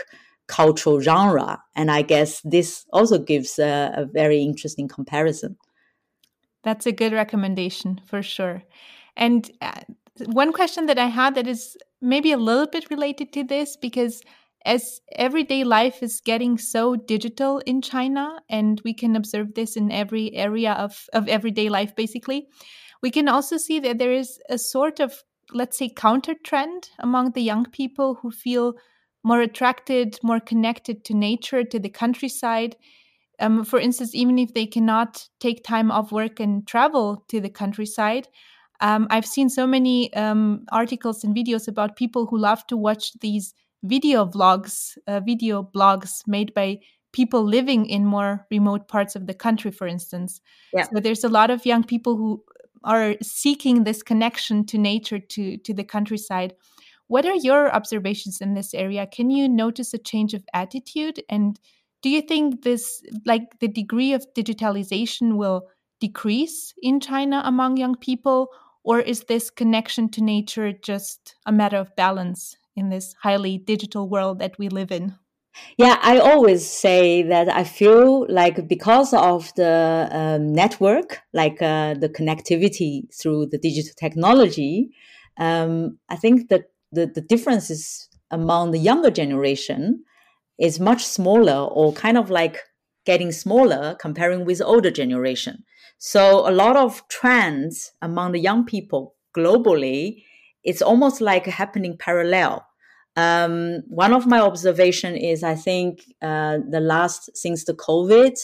[0.46, 1.62] cultural genre.
[1.76, 5.56] And I guess this also gives a, a very interesting comparison.
[6.62, 8.62] That's a good recommendation for sure.
[9.16, 9.80] And uh,
[10.26, 14.22] one question that I had that is maybe a little bit related to this because
[14.64, 19.90] as everyday life is getting so digital in China, and we can observe this in
[19.90, 22.48] every area of, of everyday life, basically,
[23.02, 27.32] we can also see that there is a sort of, let's say, counter trend among
[27.32, 28.74] the young people who feel
[29.22, 32.76] more attracted, more connected to nature, to the countryside.
[33.38, 37.48] Um, for instance, even if they cannot take time off work and travel to the
[37.48, 38.28] countryside,
[38.82, 43.12] um, I've seen so many um, articles and videos about people who love to watch
[43.20, 46.78] these video vlogs, uh, video blogs made by
[47.12, 50.40] people living in more remote parts of the country, for instance.
[50.72, 50.84] Yeah.
[50.84, 52.42] So there's a lot of young people who
[52.84, 56.54] are seeking this connection to nature, to to the countryside.
[57.08, 59.06] What are your observations in this area?
[59.06, 61.20] Can you notice a change of attitude?
[61.28, 61.58] And
[62.02, 65.66] do you think this, like the degree of digitalization, will
[65.98, 68.48] decrease in China among young people?
[68.84, 72.56] Or is this connection to nature just a matter of balance?
[72.80, 75.14] In this highly digital world that we live in?
[75.76, 81.94] Yeah, I always say that I feel like because of the um, network, like uh,
[81.94, 84.90] the connectivity through the digital technology,
[85.38, 90.04] um, I think that the, the differences among the younger generation
[90.58, 92.58] is much smaller or kind of like
[93.06, 95.64] getting smaller comparing with older generation.
[95.98, 100.24] So a lot of trends among the young people globally,
[100.62, 102.66] it's almost like happening parallel.
[103.20, 108.36] Um, one of my observation is I think uh, the last since the COVID,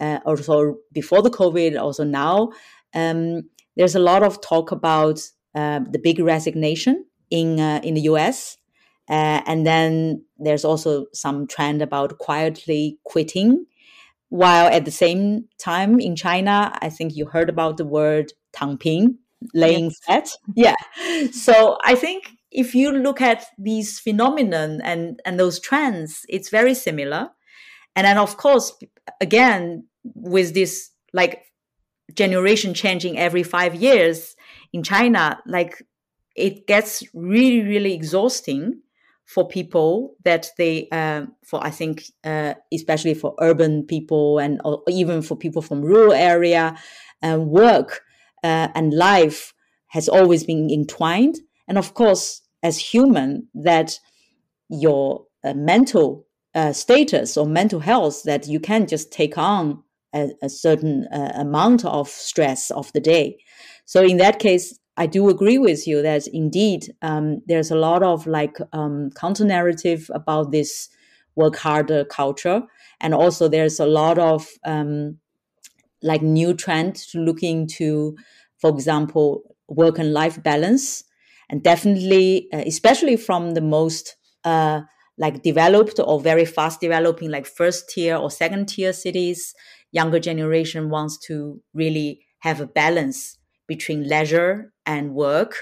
[0.00, 2.52] uh, also before the COVID, also now,
[2.94, 3.42] um,
[3.76, 5.20] there's a lot of talk about
[5.54, 8.58] uh, the big resignation in uh, in the U.S.
[9.08, 13.66] Uh, and then there's also some trend about quietly quitting.
[14.28, 19.18] While at the same time in China, I think you heard about the word "躺平,"
[19.52, 19.98] laying yes.
[20.04, 20.28] flat.
[20.54, 20.76] Yeah.
[21.32, 26.74] So I think if you look at these phenomenon and and those trends, it's very
[26.74, 27.30] similar.
[27.96, 28.72] And then of course,
[29.20, 31.44] again, with this like
[32.14, 34.36] generation changing every five years
[34.72, 35.82] in China, like
[36.36, 38.80] it gets really, really exhausting
[39.24, 44.82] for people that they, uh, for I think, uh, especially for urban people and or
[44.88, 46.76] even for people from rural area,
[47.22, 48.02] uh, work
[48.42, 49.54] uh, and life
[49.88, 51.38] has always been entwined.
[51.72, 53.98] And of course, as human that
[54.68, 59.82] your uh, mental uh, status or mental health that you can just take on
[60.14, 63.38] a, a certain uh, amount of stress of the day.
[63.86, 68.02] So in that case, I do agree with you that indeed um, there's a lot
[68.02, 70.90] of like um, counter narrative about this
[71.36, 72.64] work harder culture,
[73.00, 75.16] and also there's a lot of um,
[76.02, 78.16] like new trend to
[78.58, 81.04] for example, work and life balance
[81.52, 84.80] and definitely, uh, especially from the most uh,
[85.18, 89.54] like developed or very fast developing, like first tier or second tier cities,
[89.92, 93.38] younger generation wants to really have a balance
[93.68, 95.56] between leisure and work.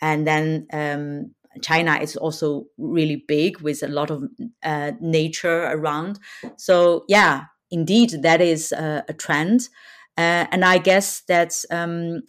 [0.00, 4.24] And then um, China is also really big with a lot of
[4.62, 6.18] uh, nature around.
[6.56, 9.68] So yeah, indeed, that is a, a trend.
[10.16, 12.22] Uh, and I guess that's um,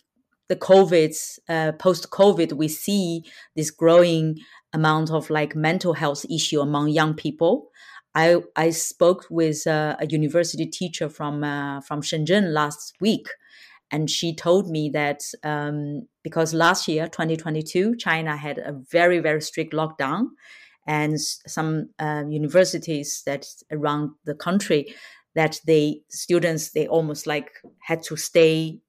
[0.47, 1.15] the COVID,
[1.49, 3.23] uh, post COVID, we see
[3.55, 4.37] this growing
[4.73, 7.69] amount of like mental health issue among young people.
[8.13, 13.27] I, I spoke with uh, a university teacher from uh, from Shenzhen last week,
[13.91, 19.41] and she told me that um, because last year, 2022, China had a very very
[19.41, 20.27] strict lockdown,
[20.87, 24.95] and some uh, universities that around the country
[25.35, 28.79] that they students they almost like had to stay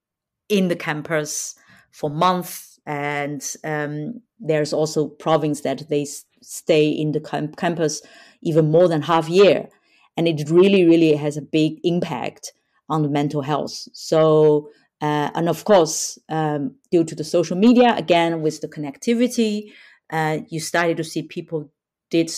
[0.48, 1.54] in the campus
[1.90, 2.78] for months.
[2.86, 6.06] And um, there's also province that they
[6.42, 8.02] stay in the camp- campus
[8.42, 9.68] even more than half year.
[10.16, 12.52] And it really, really has a big impact
[12.88, 13.88] on the mental health.
[13.92, 14.70] So,
[15.02, 19.72] uh, and of course, um, due to the social media, again, with the connectivity,
[20.10, 21.70] uh, you started to see people
[22.10, 22.30] did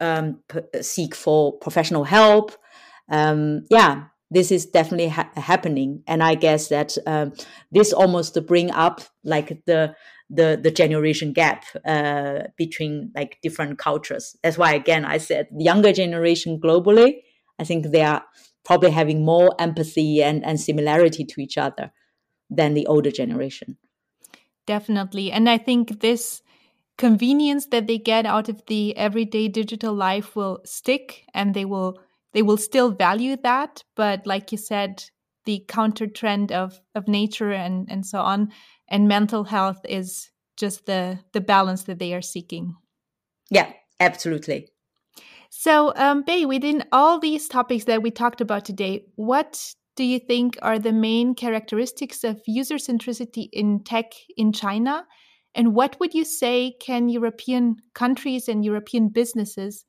[0.00, 2.52] um, p- seek for professional help.
[3.08, 6.02] Um, yeah, this is definitely ha- happening.
[6.06, 7.32] And i guess that um,
[7.70, 9.94] this almost bring up like the
[10.28, 14.36] the the generation gap uh, between like different cultures.
[14.42, 17.22] That's why again i said the younger generation globally
[17.58, 18.24] i think they are
[18.64, 21.92] probably having more empathy and, and similarity to each other
[22.50, 23.78] than the older generation.
[24.66, 25.30] Definitely.
[25.30, 26.42] And i think this
[26.98, 32.00] convenience that they get out of the everyday digital life will stick and they will
[32.36, 35.02] they will still value that but like you said
[35.46, 38.52] the counter trend of of nature and and so on
[38.88, 42.74] and mental health is just the the balance that they are seeking.
[43.50, 44.68] Yeah absolutely.
[45.48, 50.18] So um Bei, within all these topics that we talked about today what do you
[50.18, 55.06] think are the main characteristics of user centricity in tech in china?
[55.54, 59.86] And what would you say can European countries and European businesses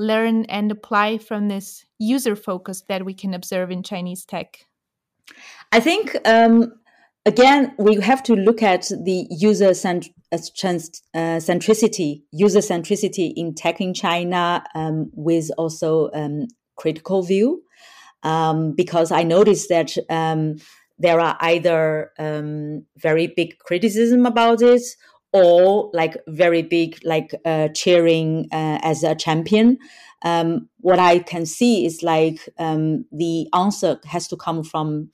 [0.00, 4.66] learn and apply from this user focus that we can observe in Chinese tech?
[5.70, 6.72] I think, um,
[7.26, 13.54] again, we have to look at the user cent- uh, uh centricity, user centricity in
[13.54, 16.46] tech in China um, with also um,
[16.76, 17.62] critical view.
[18.22, 20.56] Um, because I noticed that um,
[20.98, 24.82] there are either um, very big criticism about it
[25.32, 29.78] or like very big like uh, cheering uh, as a champion.
[30.22, 35.10] Um, what i can see is like um, the answer has to come from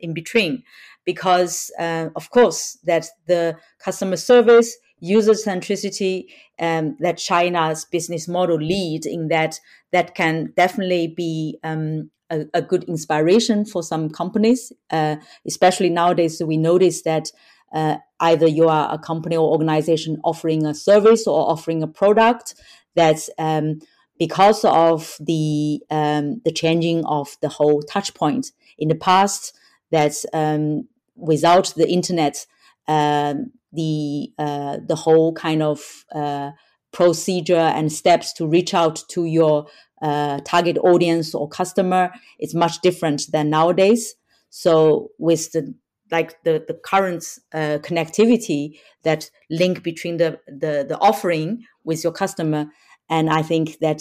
[0.00, 0.62] in between
[1.04, 6.26] because uh, of course that the customer service user centricity
[6.60, 9.58] um, that china's business model lead in that
[9.92, 16.40] that can definitely be um, a, a, good inspiration for some companies uh, especially nowadays
[16.44, 17.30] we notice that
[17.74, 22.54] uh, either you are a company or organization offering a service or offering a product
[22.94, 23.80] that's um,
[24.18, 29.52] because of the um, the changing of the whole touch point in the past
[29.90, 32.46] that's um, without the internet
[32.86, 36.52] um, the uh, the whole kind of uh,
[36.92, 39.66] procedure and steps to reach out to your
[40.00, 44.14] uh, target audience or customer is much different than nowadays.
[44.50, 45.74] So with the
[46.16, 47.22] like the the current
[47.60, 48.62] uh, connectivity
[49.02, 50.30] that link between the,
[50.62, 51.50] the the offering
[51.88, 52.62] with your customer
[53.08, 54.00] and i think that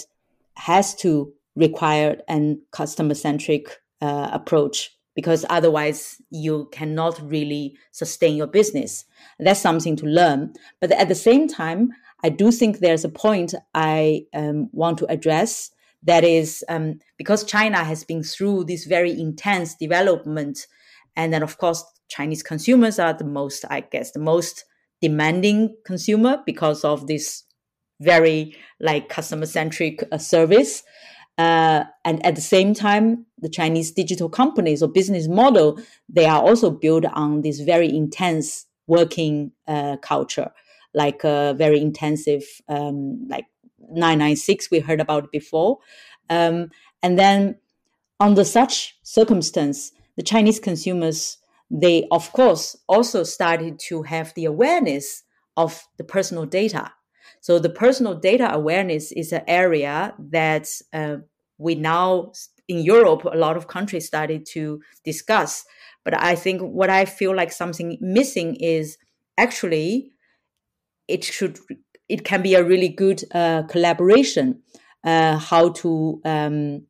[0.56, 1.12] has to
[1.56, 3.66] require an customer centric
[4.02, 4.78] uh, approach
[5.16, 6.00] because otherwise
[6.32, 9.06] you cannot really sustain your business.
[9.38, 10.54] That's something to learn.
[10.82, 11.82] But at the same time
[12.24, 17.44] i do think there's a point i um, want to address that is um, because
[17.44, 20.66] china has been through this very intense development
[21.16, 24.66] and then of course Chinese consumers are the most, I guess, the most
[25.02, 27.44] demanding consumer because of this
[28.02, 30.84] very like customer centric uh, service.
[31.38, 36.42] Uh, and at the same time, the Chinese digital companies or business model, they are
[36.42, 40.52] also built on this very intense working uh, culture,
[40.94, 43.46] like a very intensive, um, like
[43.80, 45.80] 996, we heard about before.
[46.30, 46.70] Um,
[47.02, 47.56] and then
[48.20, 51.38] under such circumstance, the Chinese consumers
[51.72, 55.24] they of course also started to have the awareness
[55.58, 56.92] of the personal data.
[57.42, 61.18] So the personal data awareness is an area that uh,
[61.58, 62.34] we now
[62.68, 65.66] in Europe, a lot of countries started to discuss.
[66.06, 68.98] But I think what I feel like something missing is
[69.38, 70.14] actually
[71.08, 71.60] it should
[72.08, 74.62] it can be a really good uh, collaboration.
[75.04, 76.86] Uh, how to um,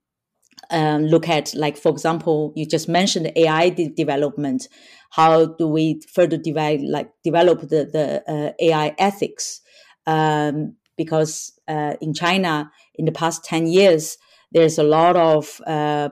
[0.74, 4.68] um, look at, like, for example, you just mentioned AI de- development.
[5.12, 9.62] How do we further develop, like, develop the, the uh, AI ethics?
[10.06, 14.18] Um, because uh, in China, in the past 10 years,
[14.52, 16.10] there's a lot of uh,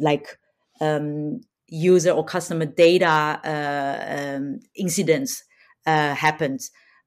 [0.00, 0.38] like
[0.80, 5.42] um, user or customer data uh, um, incidents
[5.86, 6.60] uh, happened.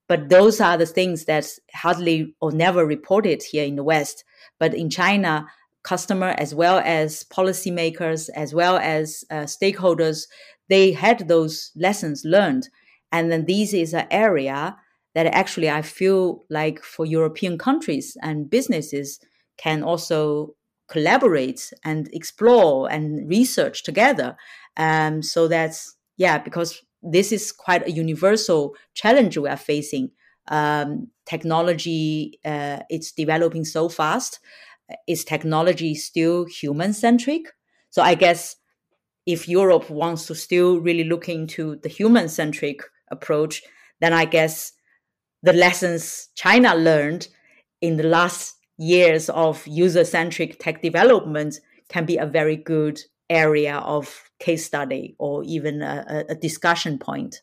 [0.07, 4.23] But those are the things that hardly or never reported here in the West.
[4.59, 5.47] But in China,
[5.83, 10.27] customer as well as policymakers as well as uh, stakeholders
[10.69, 12.69] they had those lessons learned.
[13.11, 14.77] And then this is an area
[15.13, 19.19] that actually i feel like for european countries and businesses
[19.57, 20.55] can also
[20.91, 24.35] collaborate and explore and research together.
[24.77, 30.11] Um, so that's yeah because this is quite a universal challenge we are facing.
[30.47, 34.39] Um, technology uh, it's developing so fast
[35.07, 37.43] is technology still human centric?
[37.89, 38.55] So I guess
[39.25, 42.81] if Europe wants to still really look into the human centric
[43.11, 43.61] approach,
[43.99, 44.73] then I guess
[45.43, 47.27] the lessons China learned
[47.81, 53.77] in the last years of user centric tech development can be a very good area
[53.77, 57.41] of case study or even a, a discussion point.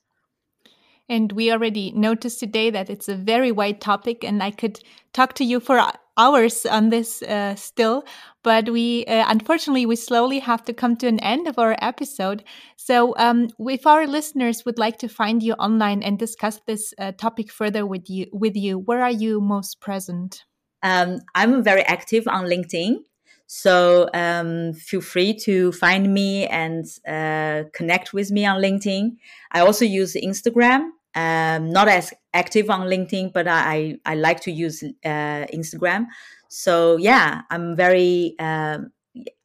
[1.08, 4.80] And we already noticed today that it's a very wide topic, and I could
[5.14, 5.78] talk to you for
[6.18, 8.04] hours on this uh, still,
[8.42, 12.44] but we uh, unfortunately we slowly have to come to an end of our episode.
[12.76, 17.12] So, um, if our listeners would like to find you online and discuss this uh,
[17.12, 20.44] topic further with you, with you, where are you most present?
[20.82, 22.98] Um, I'm very active on LinkedIn.
[23.46, 29.16] So um, feel free to find me and uh, connect with me on LinkedIn.
[29.52, 30.90] I also use Instagram.
[31.14, 36.06] Um, not as active on LinkedIn, but I, I like to use uh, Instagram.
[36.48, 38.78] So yeah, I'm very uh,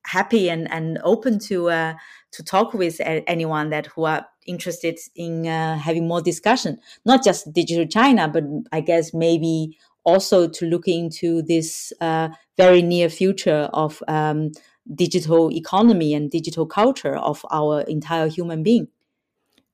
[0.05, 1.93] happy and, and open to uh,
[2.31, 7.51] to talk with anyone that who are interested in uh, having more discussion, not just
[7.53, 13.69] digital China, but I guess maybe also to look into this uh, very near future
[13.73, 14.51] of um,
[14.93, 18.87] digital economy and digital culture of our entire human being.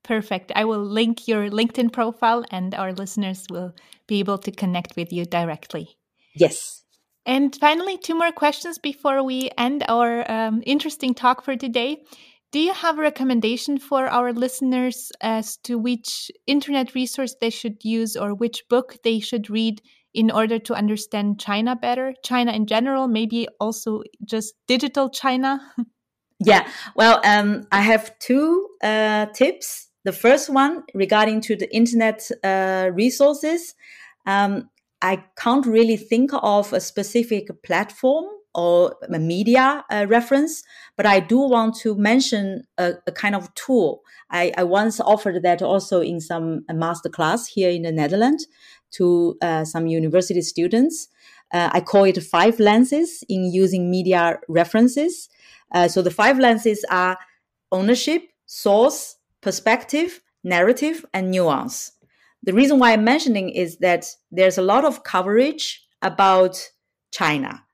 [0.02, 0.52] Perfect.
[0.54, 3.74] I will link your LinkedIn profile and our listeners will
[4.06, 5.96] be able to connect with you directly.
[6.34, 6.84] Yes.
[7.26, 12.02] And finally, two more questions before we end our um, interesting talk for today.
[12.52, 17.84] Do you have a recommendation for our listeners as to which internet resource they should
[17.84, 19.80] use or which book they should read
[20.12, 22.14] in order to understand China better?
[22.24, 25.60] China in general, maybe also just digital China?
[26.40, 29.89] yeah, well, um, I have two uh, tips.
[30.04, 33.74] The first one regarding to the internet uh, resources.
[34.26, 34.70] Um,
[35.02, 40.62] I can't really think of a specific platform or a media uh, reference,
[40.96, 44.02] but I do want to mention a, a kind of tool.
[44.30, 48.46] I, I, once offered that also in some master class here in the Netherlands
[48.92, 51.08] to uh, some university students.
[51.52, 55.28] Uh, I call it five lenses in using media references.
[55.72, 57.18] Uh, so the five lenses are
[57.72, 61.92] ownership, source, perspective, narrative, and nuance.
[62.42, 66.70] The reason why I'm mentioning is that there's a lot of coverage about
[67.12, 67.64] China.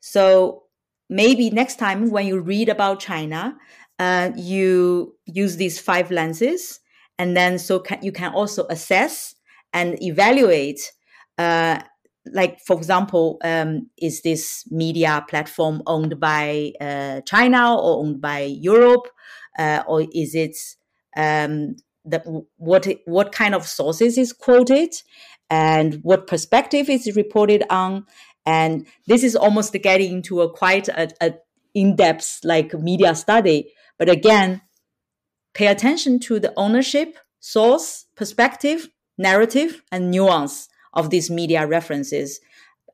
[0.00, 0.64] So
[1.08, 3.56] maybe next time when you read about China,
[3.98, 6.80] uh, you use these five lenses,
[7.18, 9.34] and then so can, you can also assess
[9.72, 10.92] and evaluate
[11.38, 11.78] uh,
[12.32, 18.40] like for example um, is this media platform owned by uh, china or owned by
[18.40, 19.06] europe
[19.58, 20.56] uh, or is it
[21.16, 24.94] um, the, what what kind of sources is quoted
[25.50, 28.04] and what perspective is reported on
[28.44, 31.34] and this is almost getting into a quite a, a
[31.74, 34.60] in-depth like media study but again
[35.52, 38.88] pay attention to the ownership source perspective
[39.18, 42.40] narrative and nuance of these media references,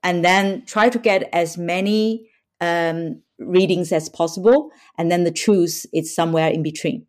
[0.02, 2.28] and then try to get as many
[2.60, 4.70] um, readings as possible.
[4.98, 7.06] And then the truth is somewhere in between.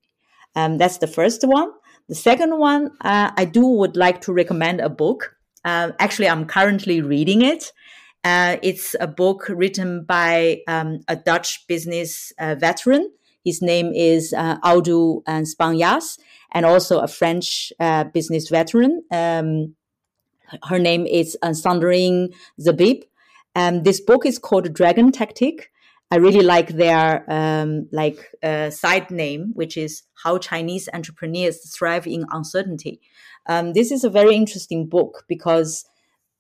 [0.56, 1.72] Um, that's the first one.
[2.10, 5.36] The second one, uh, I do would like to recommend a book.
[5.64, 7.72] Uh, actually, I'm currently reading it.
[8.24, 13.12] Uh, it's a book written by um, a Dutch business uh, veteran.
[13.44, 16.18] His name is uh, Audu Spanjaars,
[16.52, 19.04] and also a French uh, business veteran.
[19.12, 19.76] Um,
[20.70, 23.04] her name is uh, Sandrine Zerbib.
[23.56, 25.72] Um, this book is called Dragon Tactic.
[26.14, 32.06] I really like their um, like uh, side name, which is How Chinese Entrepreneurs Thrive
[32.06, 33.02] in Uncertainty.
[33.50, 35.86] Um, this is a very interesting book because,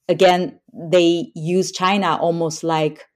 [0.07, 3.07] again, they use China almost like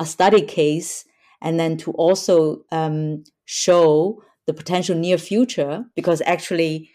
[0.00, 1.04] a study case,
[1.42, 6.88] and then to also um, show the potential near future because actually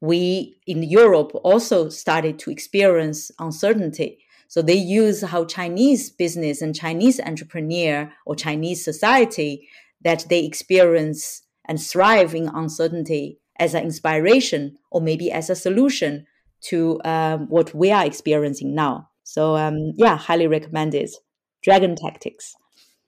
[0.00, 4.23] we in Europe also started to experience uncertainty.
[4.48, 9.68] So they use how Chinese business and Chinese entrepreneur or Chinese society
[10.02, 16.26] that they experience and thrive in uncertainty as an inspiration or maybe as a solution
[16.60, 19.08] to um, what we are experiencing now.
[19.22, 21.10] So um, yeah, highly recommended.
[21.62, 22.54] Dragon Tactics.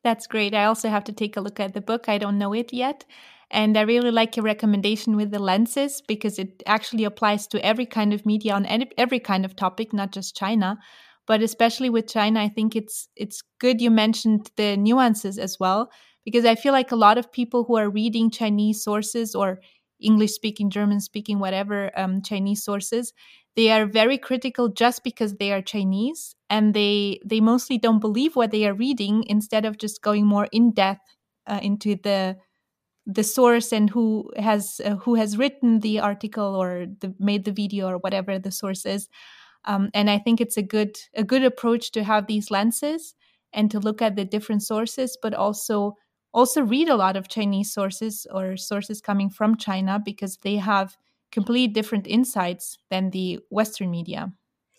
[0.03, 0.55] That's great.
[0.55, 2.09] I also have to take a look at the book.
[2.09, 3.05] I don't know it yet.
[3.51, 7.87] And I really like your recommendation with the lenses because it actually applies to every
[7.87, 8.67] kind of media on
[8.97, 10.79] every kind of topic, not just China.
[11.27, 15.91] But especially with China, I think it's it's good you mentioned the nuances as well
[16.25, 19.61] because I feel like a lot of people who are reading Chinese sources or
[20.01, 23.13] English speaking, German speaking, whatever um, Chinese sources,
[23.57, 28.37] they are very critical just because they are Chinese, and they they mostly don't believe
[28.37, 31.17] what they are reading instead of just going more in depth
[31.47, 32.37] uh, into the
[33.07, 37.53] the source and who has uh, who has written the article or the, made the
[37.53, 39.09] video or whatever the source is
[39.67, 43.15] um, and i think it's a good a good approach to have these lenses
[43.53, 45.95] and to look at the different sources but also
[46.33, 50.97] also read a lot of chinese sources or sources coming from china because they have
[51.33, 54.33] completely different insights than the western media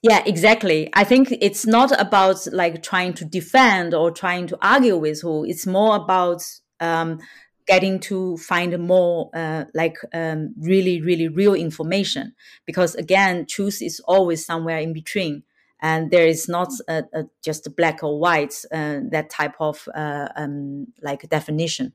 [0.04, 0.90] Yeah, exactly.
[0.94, 5.44] I think it's not about like trying to defend or trying to argue with who.
[5.44, 6.44] It's more about
[6.80, 7.20] um,
[7.68, 12.34] getting to find more uh, like um, really, really real information.
[12.66, 15.44] Because again, truth is always somewhere in between.
[15.80, 20.30] And there is not a, a, just black or white, uh, that type of uh,
[20.36, 21.94] um, like definition.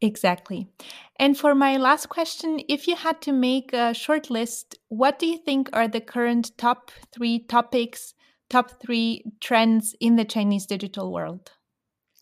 [0.00, 0.68] Exactly.
[1.16, 5.26] And for my last question, if you had to make a short list, what do
[5.26, 8.14] you think are the current top three topics,
[8.50, 11.52] top three trends in the Chinese digital world?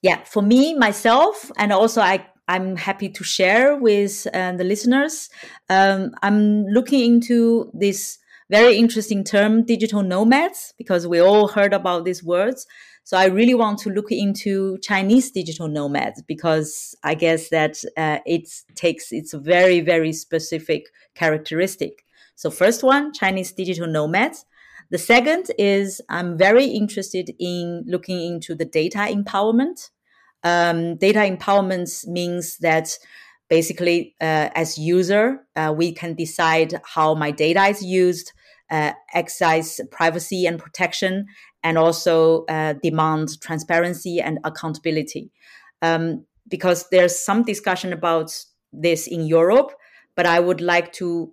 [0.03, 5.31] Yeah, for me, myself, and also I, I'm happy to share with uh, the listeners.
[5.69, 8.19] Um, I'm looking into this
[8.51, 12.67] very interesting term, digital nomads, because we all heard about these words.
[13.05, 18.19] So I really want to look into Chinese digital nomads because I guess that uh,
[18.27, 22.05] it takes its very, very specific characteristic.
[22.35, 24.45] So first one, Chinese digital nomads.
[24.91, 29.91] The second is I'm very interested in looking into the data empowerment.
[30.43, 32.97] Um, data empowerment means that
[33.49, 38.33] basically, uh, as user, uh, we can decide how my data is used,
[38.71, 41.27] uh, exercise privacy and protection,
[41.63, 45.31] and also uh, demand transparency and accountability.
[45.83, 48.33] Um, because there's some discussion about
[48.73, 49.73] this in Europe,
[50.17, 51.33] but I would like to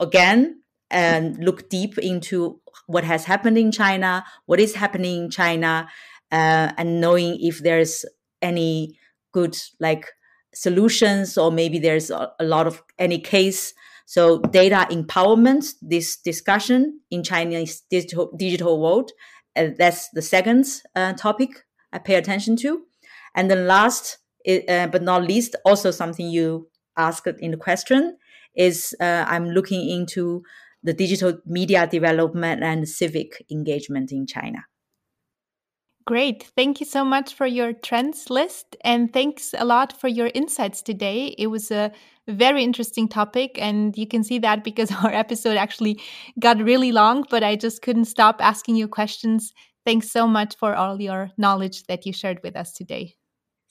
[0.00, 5.88] again and look deep into what has happened in China, what is happening in China,
[6.30, 8.04] uh, and knowing if there's
[8.42, 8.98] any
[9.32, 10.06] good like
[10.54, 13.74] solutions or maybe there's a, a lot of any case
[14.06, 19.10] so data empowerment, this discussion in Chinese digital, digital world,
[19.56, 20.64] uh, that's the second
[20.94, 21.50] uh, topic
[21.92, 22.82] I pay attention to.
[23.34, 24.18] And then last,
[24.48, 28.16] uh, but not least, also something you asked in the question
[28.54, 30.42] is uh, I'm looking into
[30.84, 34.66] the digital media development and civic engagement in China.
[36.06, 36.52] Great.
[36.54, 38.76] Thank you so much for your trends list.
[38.84, 41.34] And thanks a lot for your insights today.
[41.36, 41.90] It was a
[42.28, 43.58] very interesting topic.
[43.60, 46.00] And you can see that because our episode actually
[46.38, 49.52] got really long, but I just couldn't stop asking you questions.
[49.84, 53.16] Thanks so much for all your knowledge that you shared with us today.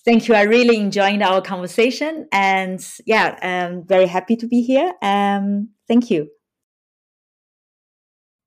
[0.03, 0.35] Thank you.
[0.35, 2.27] I really enjoyed our conversation.
[2.33, 4.93] And yeah, I'm very happy to be here.
[5.01, 6.27] Um, thank you.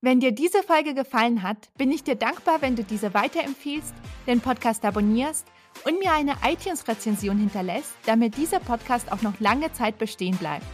[0.01, 3.93] Wenn dir diese Folge gefallen hat, bin ich dir dankbar, wenn du diese weiterempfiehlst,
[4.29, 5.45] den Podcast abonnierst
[5.85, 10.65] und mir eine iTunes-Rezension hinterlässt, damit dieser Podcast auch noch lange Zeit bestehen bleibt.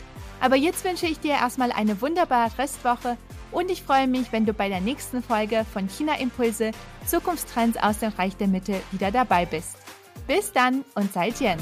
[0.40, 3.16] Aber jetzt wünsche ich dir erstmal eine wunderbare Restwoche
[3.50, 6.72] und ich freue mich, wenn du bei der nächsten Folge von China Impulse
[7.06, 9.78] Zukunftstrends aus dem Reich der Mitte wieder dabei bist.
[10.26, 11.58] Bis dann und seid Jen!